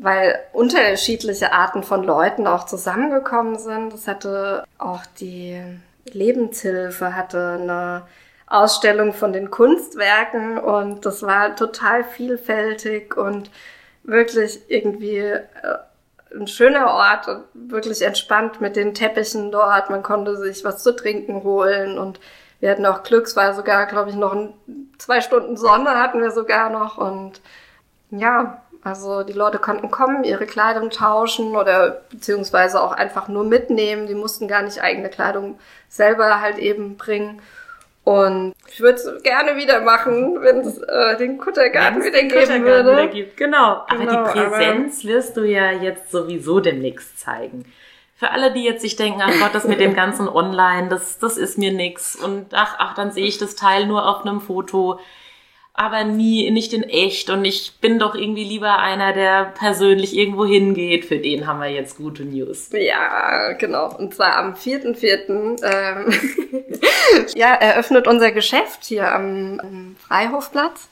weil 0.01 0.39
unterschiedliche 0.51 1.53
Arten 1.53 1.83
von 1.83 2.03
Leuten 2.03 2.47
auch 2.47 2.65
zusammengekommen 2.65 3.59
sind. 3.59 3.93
Es 3.93 4.07
hatte 4.07 4.63
auch 4.79 5.05
die 5.19 5.61
Lebenshilfe, 6.11 7.15
hatte 7.15 7.59
eine 7.61 8.01
Ausstellung 8.47 9.13
von 9.13 9.31
den 9.31 9.51
Kunstwerken 9.51 10.57
und 10.57 11.05
das 11.05 11.21
war 11.21 11.55
total 11.55 12.03
vielfältig 12.03 13.15
und 13.15 13.51
wirklich 14.01 14.61
irgendwie 14.69 15.19
äh, 15.19 15.43
ein 16.35 16.47
schöner 16.47 16.87
Ort 16.87 17.27
wirklich 17.53 18.01
entspannt 18.01 18.59
mit 18.59 18.75
den 18.75 18.95
Teppichen 18.95 19.51
dort. 19.51 19.91
Man 19.91 20.01
konnte 20.01 20.35
sich 20.35 20.65
was 20.65 20.81
zu 20.81 20.95
trinken 20.95 21.43
holen 21.43 21.99
und 21.99 22.19
wir 22.59 22.71
hatten 22.71 22.87
auch 22.87 23.03
Glück, 23.03 23.25
es 23.27 23.35
war 23.35 23.53
sogar, 23.53 23.85
glaube 23.85 24.09
ich, 24.09 24.15
noch 24.15 24.33
ein, 24.33 24.53
zwei 24.97 25.21
Stunden 25.21 25.57
Sonne 25.57 25.91
hatten 25.99 26.21
wir 26.21 26.31
sogar 26.31 26.71
noch 26.71 26.97
und 26.97 27.39
ja, 28.09 28.63
also 28.83 29.23
die 29.23 29.33
Leute 29.33 29.59
konnten 29.59 29.91
kommen, 29.91 30.23
ihre 30.23 30.45
Kleidung 30.45 30.89
tauschen 30.89 31.55
oder 31.55 32.01
beziehungsweise 32.09 32.81
auch 32.81 32.93
einfach 32.93 33.27
nur 33.27 33.43
mitnehmen. 33.43 34.07
Die 34.07 34.15
mussten 34.15 34.47
gar 34.47 34.63
nicht 34.63 34.81
eigene 34.81 35.09
Kleidung 35.09 35.59
selber 35.87 36.41
halt 36.41 36.57
eben 36.57 36.97
bringen. 36.97 37.41
Und 38.03 38.53
ich 38.67 38.79
würde 38.79 38.95
es 38.95 39.23
gerne 39.23 39.55
wieder 39.57 39.81
machen, 39.81 40.41
wenn 40.41 40.61
es 40.61 40.79
äh, 40.79 41.17
den 41.17 41.37
Kuttergarten 41.37 42.03
wieder 42.03 42.21
geben 42.21 42.29
Kuttergarten 42.29 42.65
würde. 42.65 42.91
Wieder 42.93 43.07
gibt. 43.07 43.37
Genau. 43.37 43.83
Aber 43.87 43.97
genau, 43.97 44.23
die 44.25 44.39
Präsenz 44.39 45.03
aber 45.03 45.13
wirst 45.13 45.37
du 45.37 45.43
ja 45.43 45.71
jetzt 45.71 46.09
sowieso 46.09 46.59
demnächst 46.59 47.19
zeigen. 47.19 47.65
Für 48.15 48.31
alle, 48.31 48.51
die 48.51 48.63
jetzt 48.63 48.81
sich 48.81 48.95
denken, 48.95 49.21
ach 49.23 49.33
Gott, 49.39 49.53
das 49.53 49.65
mit 49.65 49.79
dem 49.79 49.93
ganzen 49.93 50.27
Online, 50.33 50.89
das, 50.89 51.19
das 51.19 51.37
ist 51.37 51.59
mir 51.59 51.71
nix. 51.71 52.15
Und 52.15 52.53
ach, 52.53 52.75
ach, 52.79 52.95
dann 52.95 53.11
sehe 53.11 53.25
ich 53.25 53.37
das 53.37 53.55
Teil 53.55 53.85
nur 53.85 54.07
auf 54.07 54.25
einem 54.25 54.41
Foto 54.41 54.99
aber 55.73 56.03
nie, 56.03 56.51
nicht 56.51 56.73
in 56.73 56.83
echt. 56.83 57.29
Und 57.29 57.45
ich 57.45 57.73
bin 57.79 57.97
doch 57.97 58.13
irgendwie 58.13 58.43
lieber 58.43 58.79
einer, 58.79 59.13
der 59.13 59.53
persönlich 59.57 60.15
irgendwo 60.15 60.45
hingeht. 60.45 61.05
Für 61.05 61.17
den 61.17 61.47
haben 61.47 61.59
wir 61.59 61.69
jetzt 61.69 61.97
gute 61.97 62.23
News. 62.23 62.69
Ja, 62.73 63.53
genau. 63.53 63.95
Und 63.95 64.13
zwar 64.13 64.35
am 64.35 64.53
4.4. 64.53 65.63
Ähm, 65.63 66.13
ja, 67.35 67.53
eröffnet 67.53 68.07
unser 68.07 68.31
Geschäft 68.31 68.83
hier 68.83 69.13
am, 69.13 69.59
am 69.61 69.95
Freihofplatz. 70.07 70.89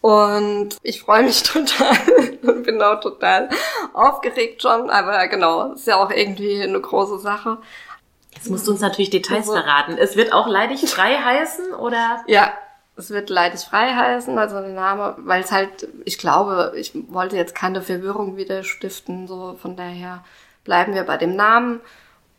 Und 0.00 0.76
ich 0.82 1.00
freue 1.00 1.22
mich 1.22 1.42
total 1.44 1.96
und 2.42 2.64
bin 2.64 2.82
auch 2.82 3.00
total 3.00 3.48
aufgeregt 3.94 4.62
schon. 4.62 4.90
Aber 4.90 5.28
genau, 5.28 5.72
ist 5.72 5.86
ja 5.86 5.96
auch 5.96 6.10
irgendwie 6.10 6.60
eine 6.60 6.80
große 6.80 7.20
Sache. 7.20 7.58
Jetzt 8.34 8.50
musst 8.50 8.66
du 8.66 8.72
uns 8.72 8.80
natürlich 8.80 9.10
Details 9.10 9.48
also, 9.48 9.52
verraten. 9.52 9.96
Es 9.96 10.16
wird 10.16 10.32
auch 10.32 10.48
leidig 10.48 10.80
frei 10.90 11.14
heißen, 11.14 11.74
oder? 11.74 12.24
Ja, 12.26 12.52
es 12.96 13.10
wird 13.10 13.30
leidig 13.30 13.60
frei 13.60 13.94
heißen, 13.94 14.38
also 14.38 14.60
der 14.60 14.70
Name, 14.70 15.16
weil 15.18 15.42
es 15.42 15.50
halt, 15.50 15.88
ich 16.04 16.18
glaube, 16.18 16.72
ich 16.76 16.92
wollte 17.08 17.36
jetzt 17.36 17.54
keine 17.54 17.82
Verwirrung 17.82 18.36
wieder 18.36 18.62
stiften, 18.64 19.26
so 19.26 19.56
von 19.60 19.76
daher 19.76 20.22
bleiben 20.64 20.94
wir 20.94 21.04
bei 21.04 21.16
dem 21.16 21.34
Namen. 21.34 21.80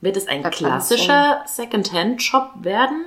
Wird 0.02 0.18
es 0.18 0.28
ein 0.28 0.44
klassischer 0.44 1.44
Secondhand-Shop 1.48 2.52
werden? 2.62 3.06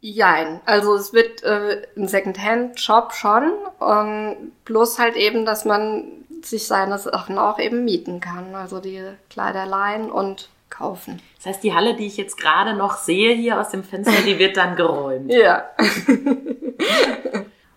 Jein, 0.00 0.60
also 0.66 0.94
es 0.94 1.12
wird 1.12 1.42
äh, 1.42 1.82
ein 1.96 2.06
Secondhand-Shop 2.06 3.12
schon, 3.14 3.50
und 3.80 4.52
plus 4.64 4.98
halt 4.98 5.16
eben, 5.16 5.44
dass 5.44 5.64
man 5.64 6.04
sich 6.42 6.68
seine 6.68 6.98
Sachen 6.98 7.38
auch 7.38 7.58
eben 7.58 7.84
mieten 7.84 8.20
kann, 8.20 8.54
also 8.54 8.78
die 8.78 9.02
Kleiderleihen 9.30 10.12
und 10.12 10.50
kaufen. 10.70 11.20
Das 11.36 11.46
heißt, 11.46 11.64
die 11.64 11.74
Halle, 11.74 11.94
die 11.94 12.06
ich 12.06 12.16
jetzt 12.16 12.36
gerade 12.36 12.74
noch 12.74 12.96
sehe 12.96 13.34
hier 13.34 13.60
aus 13.60 13.70
dem 13.70 13.84
Fenster, 13.84 14.22
die 14.26 14.38
wird 14.38 14.56
dann 14.56 14.76
geräumt. 14.76 15.32
ja. 15.32 15.64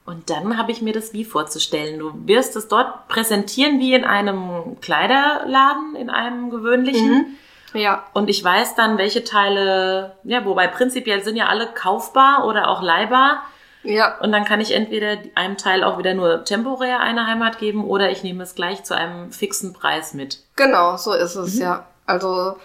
Und 0.05 0.29
dann 0.29 0.57
habe 0.57 0.71
ich 0.71 0.81
mir 0.81 0.93
das 0.93 1.13
wie 1.13 1.23
vorzustellen. 1.23 1.99
Du 1.99 2.11
wirst 2.25 2.55
es 2.55 2.67
dort 2.67 3.07
präsentieren 3.07 3.79
wie 3.79 3.93
in 3.93 4.03
einem 4.03 4.77
Kleiderladen, 4.81 5.95
in 5.95 6.09
einem 6.09 6.49
gewöhnlichen. 6.49 7.37
Mhm. 7.73 7.79
Ja. 7.79 8.03
Und 8.13 8.29
ich 8.29 8.43
weiß 8.43 8.75
dann, 8.75 8.97
welche 8.97 9.23
Teile, 9.23 10.15
ja, 10.23 10.43
wobei 10.43 10.67
prinzipiell 10.67 11.23
sind 11.23 11.37
ja 11.37 11.47
alle 11.47 11.67
kaufbar 11.67 12.45
oder 12.45 12.67
auch 12.67 12.81
leihbar. 12.81 13.43
Ja. 13.83 14.17
Und 14.19 14.31
dann 14.31 14.45
kann 14.45 14.61
ich 14.61 14.73
entweder 14.73 15.17
einem 15.35 15.57
Teil 15.57 15.83
auch 15.83 15.97
wieder 15.97 16.13
nur 16.13 16.43
temporär 16.43 16.99
eine 16.99 17.25
Heimat 17.25 17.57
geben 17.57 17.85
oder 17.85 18.11
ich 18.11 18.23
nehme 18.23 18.43
es 18.43 18.55
gleich 18.55 18.83
zu 18.83 18.95
einem 18.95 19.31
fixen 19.31 19.73
Preis 19.73 20.13
mit. 20.13 20.39
Genau, 20.55 20.97
so 20.97 21.13
ist 21.13 21.35
es, 21.35 21.55
mhm. 21.55 21.61
ja. 21.61 21.85
Also 22.05 22.57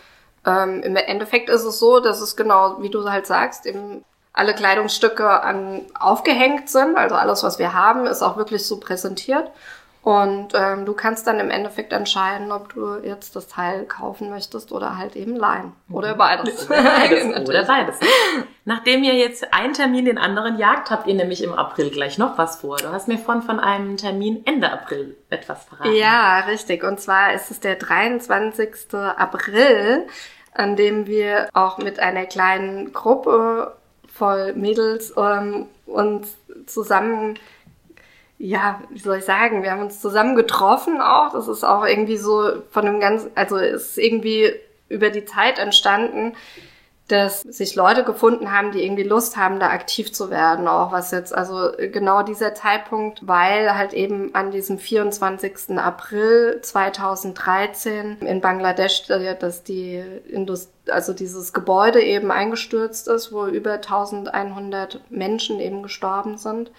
ähm, 0.46 0.82
im 0.82 0.96
Endeffekt 0.96 1.50
ist 1.50 1.64
es 1.64 1.78
so, 1.78 2.00
dass 2.00 2.20
es 2.20 2.36
genau, 2.36 2.80
wie 2.80 2.90
du 2.90 3.08
halt 3.10 3.26
sagst, 3.26 3.66
eben 3.66 4.04
alle 4.32 4.54
Kleidungsstücke 4.54 5.42
an, 5.42 5.82
aufgehängt 5.98 6.68
sind. 6.68 6.96
Also 6.96 7.14
alles, 7.14 7.42
was 7.42 7.58
wir 7.58 7.74
haben, 7.74 8.06
ist 8.06 8.22
auch 8.22 8.36
wirklich 8.36 8.66
so 8.66 8.78
präsentiert. 8.78 9.50
Und 10.06 10.50
ähm, 10.54 10.86
du 10.86 10.92
kannst 10.92 11.26
dann 11.26 11.40
im 11.40 11.50
Endeffekt 11.50 11.92
entscheiden, 11.92 12.52
ob 12.52 12.72
du 12.72 12.98
jetzt 13.02 13.34
das 13.34 13.48
Teil 13.48 13.86
kaufen 13.86 14.30
möchtest 14.30 14.70
oder 14.70 14.96
halt 14.96 15.16
eben 15.16 15.34
leihen. 15.34 15.72
Oder 15.90 16.14
mhm. 16.14 16.18
beides. 16.18 16.66
Oder 16.70 16.82
beides. 16.84 17.24
oder 17.48 17.64
beides. 17.64 17.98
Nachdem 18.64 19.02
ihr 19.02 19.14
jetzt 19.14 19.52
einen 19.52 19.72
Termin 19.72 20.04
den 20.04 20.16
anderen 20.16 20.58
jagt, 20.58 20.92
habt 20.92 21.08
ihr 21.08 21.14
nämlich 21.14 21.42
im 21.42 21.52
April 21.52 21.90
gleich 21.90 22.18
noch 22.18 22.38
was 22.38 22.60
vor. 22.60 22.76
Du 22.76 22.92
hast 22.92 23.08
mir 23.08 23.18
von, 23.18 23.42
von 23.42 23.58
einem 23.58 23.96
Termin 23.96 24.46
Ende 24.46 24.70
April 24.70 25.16
etwas 25.28 25.64
verraten. 25.64 25.92
Ja, 25.96 26.38
richtig. 26.40 26.84
Und 26.84 27.00
zwar 27.00 27.32
ist 27.32 27.50
es 27.50 27.58
der 27.58 27.74
23. 27.74 28.94
April, 28.94 30.06
an 30.58 30.76
dem 30.76 31.06
wir 31.06 31.48
auch 31.52 31.78
mit 31.78 31.98
einer 31.98 32.26
kleinen 32.26 32.92
Gruppe 32.92 33.76
voll 34.12 34.54
Mädels 34.54 35.12
ähm, 35.16 35.66
uns 35.86 36.36
zusammen, 36.66 37.38
ja, 38.38 38.82
wie 38.90 38.98
soll 38.98 39.18
ich 39.18 39.24
sagen, 39.24 39.62
wir 39.62 39.70
haben 39.70 39.82
uns 39.82 40.00
zusammen 40.00 40.36
getroffen 40.36 41.00
auch. 41.00 41.32
Das 41.32 41.48
ist 41.48 41.64
auch 41.64 41.84
irgendwie 41.84 42.16
so 42.16 42.62
von 42.70 42.84
dem 42.84 43.00
ganzen, 43.00 43.30
also 43.34 43.56
ist 43.56 43.98
irgendwie 43.98 44.52
über 44.88 45.10
die 45.10 45.24
Zeit 45.24 45.58
entstanden, 45.58 46.34
dass 47.08 47.42
sich 47.42 47.76
Leute 47.76 48.02
gefunden 48.02 48.50
haben, 48.50 48.72
die 48.72 48.84
irgendwie 48.84 49.04
Lust 49.04 49.36
haben, 49.36 49.60
da 49.60 49.68
aktiv 49.68 50.12
zu 50.12 50.28
werden, 50.30 50.66
auch 50.66 50.90
was 50.90 51.12
jetzt, 51.12 51.32
also 51.32 51.70
genau 51.78 52.22
dieser 52.22 52.54
Zeitpunkt, 52.54 53.26
weil 53.26 53.76
halt 53.76 53.92
eben 53.92 54.34
an 54.34 54.50
diesem 54.50 54.78
24. 54.78 55.78
April 55.78 56.60
2013 56.62 58.18
in 58.20 58.40
Bangladesch, 58.40 59.08
äh, 59.10 59.36
dass 59.36 59.62
die 59.62 60.02
Indust 60.28 60.72
also 60.88 61.12
dieses 61.12 61.52
Gebäude 61.52 62.00
eben 62.00 62.30
eingestürzt 62.30 63.08
ist, 63.08 63.32
wo 63.32 63.46
über 63.46 63.80
1100 63.80 65.00
Menschen 65.10 65.60
eben 65.60 65.82
gestorben 65.82 66.38
sind, 66.38 66.70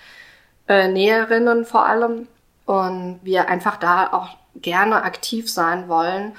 äh, 0.67 0.87
Näherinnen 0.89 1.65
vor 1.65 1.85
allem, 1.85 2.27
und 2.67 3.21
wir 3.23 3.47
einfach 3.47 3.77
da 3.77 4.11
auch 4.11 4.27
gerne 4.55 5.03
aktiv 5.03 5.51
sein 5.51 5.87
wollen 5.87 6.33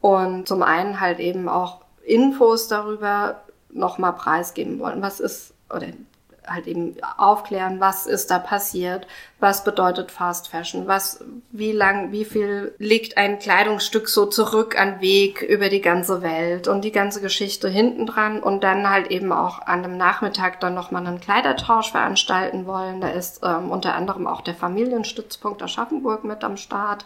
und 0.00 0.46
zum 0.48 0.62
einen 0.62 1.00
halt 1.00 1.20
eben 1.20 1.48
auch 1.48 1.80
Infos 2.08 2.68
darüber 2.68 3.42
nochmal 3.70 4.14
preisgeben 4.14 4.78
wollen. 4.78 5.02
Was 5.02 5.20
ist, 5.20 5.52
oder 5.74 5.88
halt 6.50 6.66
eben 6.66 6.96
aufklären, 7.16 7.80
was 7.80 8.06
ist 8.06 8.30
da 8.30 8.38
passiert, 8.38 9.06
was 9.40 9.64
bedeutet 9.64 10.10
Fast 10.10 10.48
Fashion, 10.48 10.86
was, 10.86 11.22
wie 11.50 11.72
lang, 11.72 12.12
wie 12.12 12.24
viel 12.24 12.74
liegt 12.78 13.16
ein 13.16 13.38
Kleidungsstück 13.38 14.08
so 14.08 14.26
zurück 14.26 14.78
an 14.80 15.00
Weg 15.00 15.42
über 15.42 15.68
die 15.68 15.80
ganze 15.80 16.22
Welt 16.22 16.68
und 16.68 16.82
die 16.82 16.92
ganze 16.92 17.20
Geschichte 17.20 17.68
hinten 17.68 18.06
dran 18.06 18.42
und 18.42 18.64
dann 18.64 18.88
halt 18.88 19.10
eben 19.10 19.32
auch 19.32 19.66
an 19.66 19.82
dem 19.82 19.96
Nachmittag 19.96 20.60
dann 20.60 20.74
nochmal 20.74 21.06
einen 21.06 21.20
Kleidertausch 21.20 21.90
veranstalten 21.90 22.66
wollen. 22.66 23.00
Da 23.00 23.10
ist 23.10 23.40
ähm, 23.44 23.70
unter 23.70 23.94
anderem 23.94 24.26
auch 24.26 24.40
der 24.40 24.54
Familienstützpunkt 24.54 25.62
Aschaffenburg 25.62 26.24
mit 26.24 26.42
am 26.44 26.56
Start. 26.56 27.04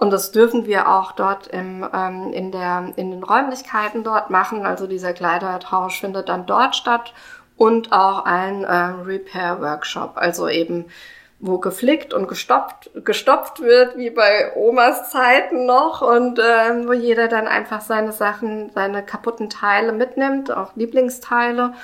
Und 0.00 0.14
das 0.14 0.32
dürfen 0.32 0.64
wir 0.64 0.88
auch 0.88 1.12
dort 1.12 1.48
im, 1.48 1.86
ähm, 1.92 2.32
in, 2.32 2.50
der, 2.52 2.94
in 2.96 3.10
den 3.10 3.22
Räumlichkeiten 3.22 4.02
dort 4.02 4.30
machen. 4.30 4.64
Also 4.64 4.86
dieser 4.86 5.12
Kleidertausch 5.12 6.00
findet 6.00 6.30
dann 6.30 6.46
dort 6.46 6.74
statt 6.74 7.12
und 7.58 7.92
auch 7.92 8.24
ein 8.24 8.64
äh, 8.64 8.74
Repair-Workshop, 9.04 10.12
also 10.14 10.48
eben 10.48 10.86
wo 11.38 11.58
geflickt 11.58 12.14
und 12.14 12.28
gestopft, 12.28 12.90
gestopft 13.04 13.60
wird, 13.60 13.98
wie 13.98 14.08
bei 14.08 14.56
Omas 14.56 15.10
Zeiten 15.10 15.66
noch, 15.66 16.00
und 16.00 16.38
äh, 16.38 16.86
wo 16.86 16.94
jeder 16.94 17.28
dann 17.28 17.46
einfach 17.46 17.82
seine 17.82 18.12
Sachen, 18.12 18.70
seine 18.74 19.04
kaputten 19.04 19.50
Teile 19.50 19.92
mitnimmt, 19.92 20.50
auch 20.50 20.74
Lieblingsteile, 20.76 21.74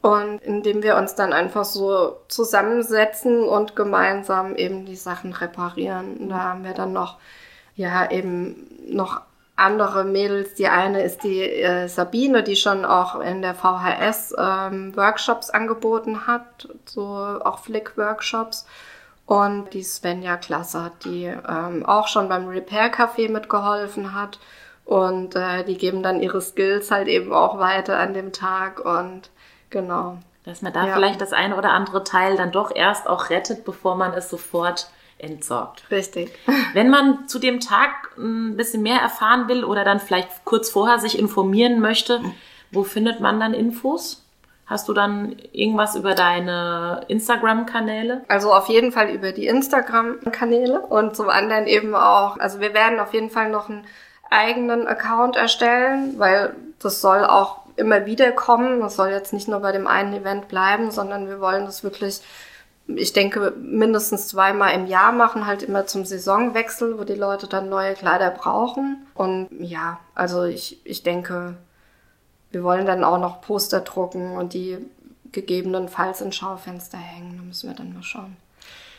und 0.00 0.38
indem 0.38 0.82
wir 0.82 0.96
uns 0.96 1.16
dann 1.16 1.34
einfach 1.34 1.66
so 1.66 2.16
zusammensetzen 2.28 3.42
und 3.42 3.76
gemeinsam 3.76 4.56
eben 4.56 4.86
die 4.86 4.96
Sachen 4.96 5.34
reparieren. 5.34 6.16
Und 6.16 6.28
da 6.30 6.38
haben 6.44 6.64
wir 6.64 6.72
dann 6.72 6.94
noch 6.94 7.18
ja 7.78 8.10
eben 8.10 8.68
noch 8.88 9.22
andere 9.56 10.04
Mädels. 10.04 10.54
Die 10.54 10.68
eine 10.68 11.02
ist 11.02 11.24
die 11.24 11.40
äh, 11.42 11.88
Sabine, 11.88 12.42
die 12.42 12.56
schon 12.56 12.84
auch 12.84 13.20
in 13.20 13.42
der 13.42 13.54
VHS 13.54 14.34
ähm, 14.38 14.96
Workshops 14.96 15.50
angeboten 15.50 16.26
hat, 16.26 16.68
so 16.84 17.02
auch 17.02 17.60
Flick-Workshops. 17.60 18.66
Und 19.26 19.74
die 19.74 19.82
Svenja 19.82 20.38
Klasse, 20.38 20.90
die 21.04 21.24
ähm, 21.24 21.84
auch 21.84 22.08
schon 22.08 22.28
beim 22.28 22.48
Repair 22.48 22.90
Café 22.92 23.30
mitgeholfen 23.30 24.14
hat. 24.14 24.38
Und 24.84 25.36
äh, 25.36 25.64
die 25.64 25.76
geben 25.76 26.02
dann 26.02 26.22
ihre 26.22 26.40
Skills 26.40 26.90
halt 26.90 27.08
eben 27.08 27.32
auch 27.32 27.58
weiter 27.58 27.98
an 27.98 28.14
dem 28.14 28.32
Tag. 28.32 28.80
Und 28.80 29.30
genau. 29.68 30.18
Dass 30.44 30.62
man 30.62 30.72
da 30.72 30.86
ja. 30.86 30.94
vielleicht 30.94 31.20
das 31.20 31.34
eine 31.34 31.56
oder 31.56 31.72
andere 31.72 32.04
Teil 32.04 32.36
dann 32.36 32.52
doch 32.52 32.74
erst 32.74 33.06
auch 33.06 33.28
rettet, 33.28 33.66
bevor 33.66 33.96
man 33.96 34.14
es 34.14 34.30
sofort 34.30 34.88
entsorgt. 35.18 35.84
Richtig. 35.90 36.32
Wenn 36.72 36.90
man 36.90 37.28
zu 37.28 37.38
dem 37.38 37.60
Tag 37.60 37.90
ein 38.16 38.56
bisschen 38.56 38.82
mehr 38.82 39.00
erfahren 39.00 39.48
will 39.48 39.64
oder 39.64 39.84
dann 39.84 40.00
vielleicht 40.00 40.44
kurz 40.44 40.70
vorher 40.70 40.98
sich 40.98 41.18
informieren 41.18 41.80
möchte, 41.80 42.20
wo 42.70 42.84
findet 42.84 43.20
man 43.20 43.40
dann 43.40 43.54
Infos? 43.54 44.24
Hast 44.66 44.86
du 44.88 44.92
dann 44.92 45.36
irgendwas 45.52 45.96
über 45.96 46.14
deine 46.14 47.00
Instagram-Kanäle? 47.08 48.22
Also 48.28 48.52
auf 48.52 48.68
jeden 48.68 48.92
Fall 48.92 49.08
über 49.08 49.32
die 49.32 49.46
Instagram-Kanäle 49.46 50.80
und 50.80 51.16
zum 51.16 51.30
anderen 51.30 51.66
eben 51.66 51.94
auch, 51.94 52.38
also 52.38 52.60
wir 52.60 52.74
werden 52.74 53.00
auf 53.00 53.14
jeden 53.14 53.30
Fall 53.30 53.48
noch 53.48 53.70
einen 53.70 53.86
eigenen 54.30 54.86
Account 54.86 55.36
erstellen, 55.36 56.18
weil 56.18 56.54
das 56.80 57.00
soll 57.00 57.24
auch 57.24 57.60
immer 57.76 58.04
wieder 58.04 58.30
kommen. 58.32 58.80
Das 58.80 58.96
soll 58.96 59.08
jetzt 59.08 59.32
nicht 59.32 59.48
nur 59.48 59.60
bei 59.60 59.72
dem 59.72 59.86
einen 59.86 60.12
Event 60.12 60.48
bleiben, 60.48 60.90
sondern 60.90 61.28
wir 61.28 61.40
wollen 61.40 61.64
das 61.64 61.82
wirklich, 61.82 62.20
ich 62.88 63.12
denke, 63.12 63.52
mindestens 63.60 64.28
zweimal 64.28 64.74
im 64.74 64.86
Jahr 64.86 65.12
machen, 65.12 65.46
halt 65.46 65.62
immer 65.62 65.86
zum 65.86 66.04
Saisonwechsel, 66.04 66.98
wo 66.98 67.04
die 67.04 67.14
Leute 67.14 67.46
dann 67.46 67.68
neue 67.68 67.94
Kleider 67.94 68.30
brauchen. 68.30 69.06
Und 69.14 69.48
ja, 69.60 70.00
also 70.14 70.44
ich, 70.44 70.80
ich 70.84 71.02
denke, 71.02 71.56
wir 72.50 72.62
wollen 72.64 72.86
dann 72.86 73.04
auch 73.04 73.18
noch 73.18 73.42
Poster 73.42 73.80
drucken 73.80 74.36
und 74.36 74.54
die 74.54 74.78
gegebenenfalls 75.32 76.22
in 76.22 76.32
Schaufenster 76.32 76.96
hängen. 76.98 77.36
Da 77.36 77.42
müssen 77.42 77.68
wir 77.68 77.76
dann 77.76 77.92
mal 77.92 78.02
schauen. 78.02 78.36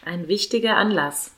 Ein 0.05 0.27
wichtiger 0.27 0.75
Anlass. 0.77 1.31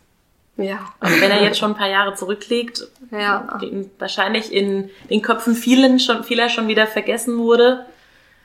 Ja. 0.58 0.80
Und 1.00 1.22
wenn 1.22 1.32
er 1.32 1.42
jetzt 1.42 1.58
schon 1.58 1.72
ein 1.72 1.78
paar 1.78 1.90
Jahre 1.90 2.14
zurückliegt, 2.16 2.88
Ja. 3.10 3.58
wahrscheinlich 3.98 4.52
in 4.52 4.90
den 5.10 5.22
Köpfen 5.22 5.56
vielen 5.56 6.00
schon, 6.00 6.24
vieler 6.26 6.50
schon 6.50 6.68
wieder 6.68 6.86
vergessen 6.88 7.38
wurde, 7.38 7.86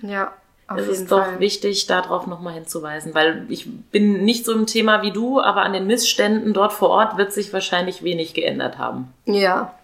Ja, 0.00 0.32
auf 0.68 0.78
es 0.78 0.88
ist 0.88 1.12
doch 1.12 1.24
Fall. 1.24 1.40
wichtig, 1.40 1.86
darauf 1.86 2.26
nochmal 2.26 2.54
hinzuweisen, 2.54 3.14
weil 3.14 3.46
ich 3.48 3.68
bin 3.90 4.24
nicht 4.24 4.44
so 4.44 4.52
im 4.52 4.66
Thema 4.66 5.02
wie 5.02 5.12
du, 5.12 5.40
aber 5.40 5.62
an 5.62 5.72
den 5.72 5.86
Missständen 5.86 6.52
dort 6.52 6.72
vor 6.72 6.90
Ort 6.90 7.16
wird 7.16 7.32
sich 7.32 7.52
wahrscheinlich 7.52 8.02
wenig 8.02 8.34
geändert 8.34 8.78
haben. 8.78 9.12
Ja. 9.26 9.74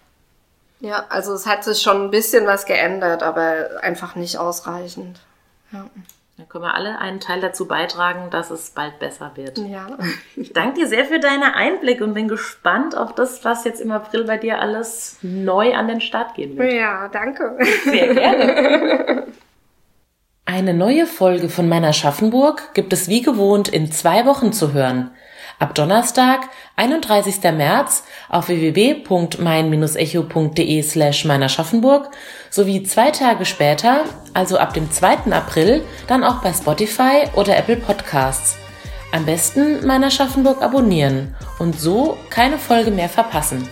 Ja, 0.81 1.05
also 1.07 1.33
es 1.33 1.45
hat 1.45 1.63
sich 1.63 1.81
schon 1.81 2.03
ein 2.03 2.11
bisschen 2.11 2.45
was 2.45 2.65
geändert, 2.65 3.23
aber 3.23 3.69
einfach 3.81 4.15
nicht 4.15 4.37
ausreichend. 4.37 5.21
Ja. 5.71 5.85
Dann 6.35 6.49
können 6.49 6.63
wir 6.65 6.73
alle 6.73 6.99
einen 6.99 7.21
Teil 7.21 7.39
dazu 7.39 7.67
beitragen, 7.67 8.29
dass 8.31 8.49
es 8.49 8.71
bald 8.71 8.99
besser 8.99 9.31
wird. 9.35 9.59
Ja. 9.59 9.87
Ich 10.35 10.51
danke 10.51 10.81
dir 10.81 10.87
sehr 10.87 11.05
für 11.05 11.19
deine 11.19 11.55
Einblicke 11.55 12.03
und 12.03 12.15
bin 12.15 12.27
gespannt 12.27 12.97
auf 12.97 13.13
das, 13.13 13.45
was 13.45 13.63
jetzt 13.63 13.79
im 13.79 13.91
April 13.91 14.25
bei 14.25 14.37
dir 14.37 14.59
alles 14.59 15.19
neu 15.21 15.75
an 15.75 15.87
den 15.87 16.01
Start 16.01 16.33
gehen 16.33 16.57
wird. 16.57 16.73
Ja, 16.73 17.07
danke. 17.07 17.57
Sehr 17.85 18.13
gerne. 18.13 19.27
Eine 20.45 20.73
neue 20.73 21.07
Folge 21.07 21.47
von 21.47 21.69
meiner 21.69 21.93
Schaffenburg 21.93 22.73
gibt 22.73 22.91
es 22.91 23.07
wie 23.07 23.21
gewohnt 23.21 23.69
in 23.69 23.93
zwei 23.93 24.25
Wochen 24.25 24.51
zu 24.51 24.73
hören. 24.73 25.11
Ab 25.57 25.73
Donnerstag, 25.73 26.49
31. 26.75 27.41
März 27.43 28.03
auf 28.27 28.49
www.mein-echo.de 28.49 30.83
slash 30.83 31.23
meiner 31.23 31.47
Schaffenburg 31.47 32.11
sowie 32.49 32.83
zwei 32.83 33.11
Tage 33.11 33.45
später, 33.45 34.03
also 34.33 34.57
ab 34.57 34.73
dem 34.73 34.91
2. 34.91 35.31
April, 35.31 35.81
dann 36.07 36.25
auch 36.25 36.41
bei 36.41 36.51
Spotify 36.51 37.23
oder 37.35 37.55
Apple 37.55 37.77
Podcasts. 37.77 38.57
Am 39.13 39.25
besten 39.25 39.87
meiner 39.87 40.11
Schaffenburg 40.11 40.61
abonnieren 40.61 41.37
und 41.59 41.79
so 41.79 42.17
keine 42.29 42.57
Folge 42.57 42.91
mehr 42.91 43.09
verpassen. 43.09 43.65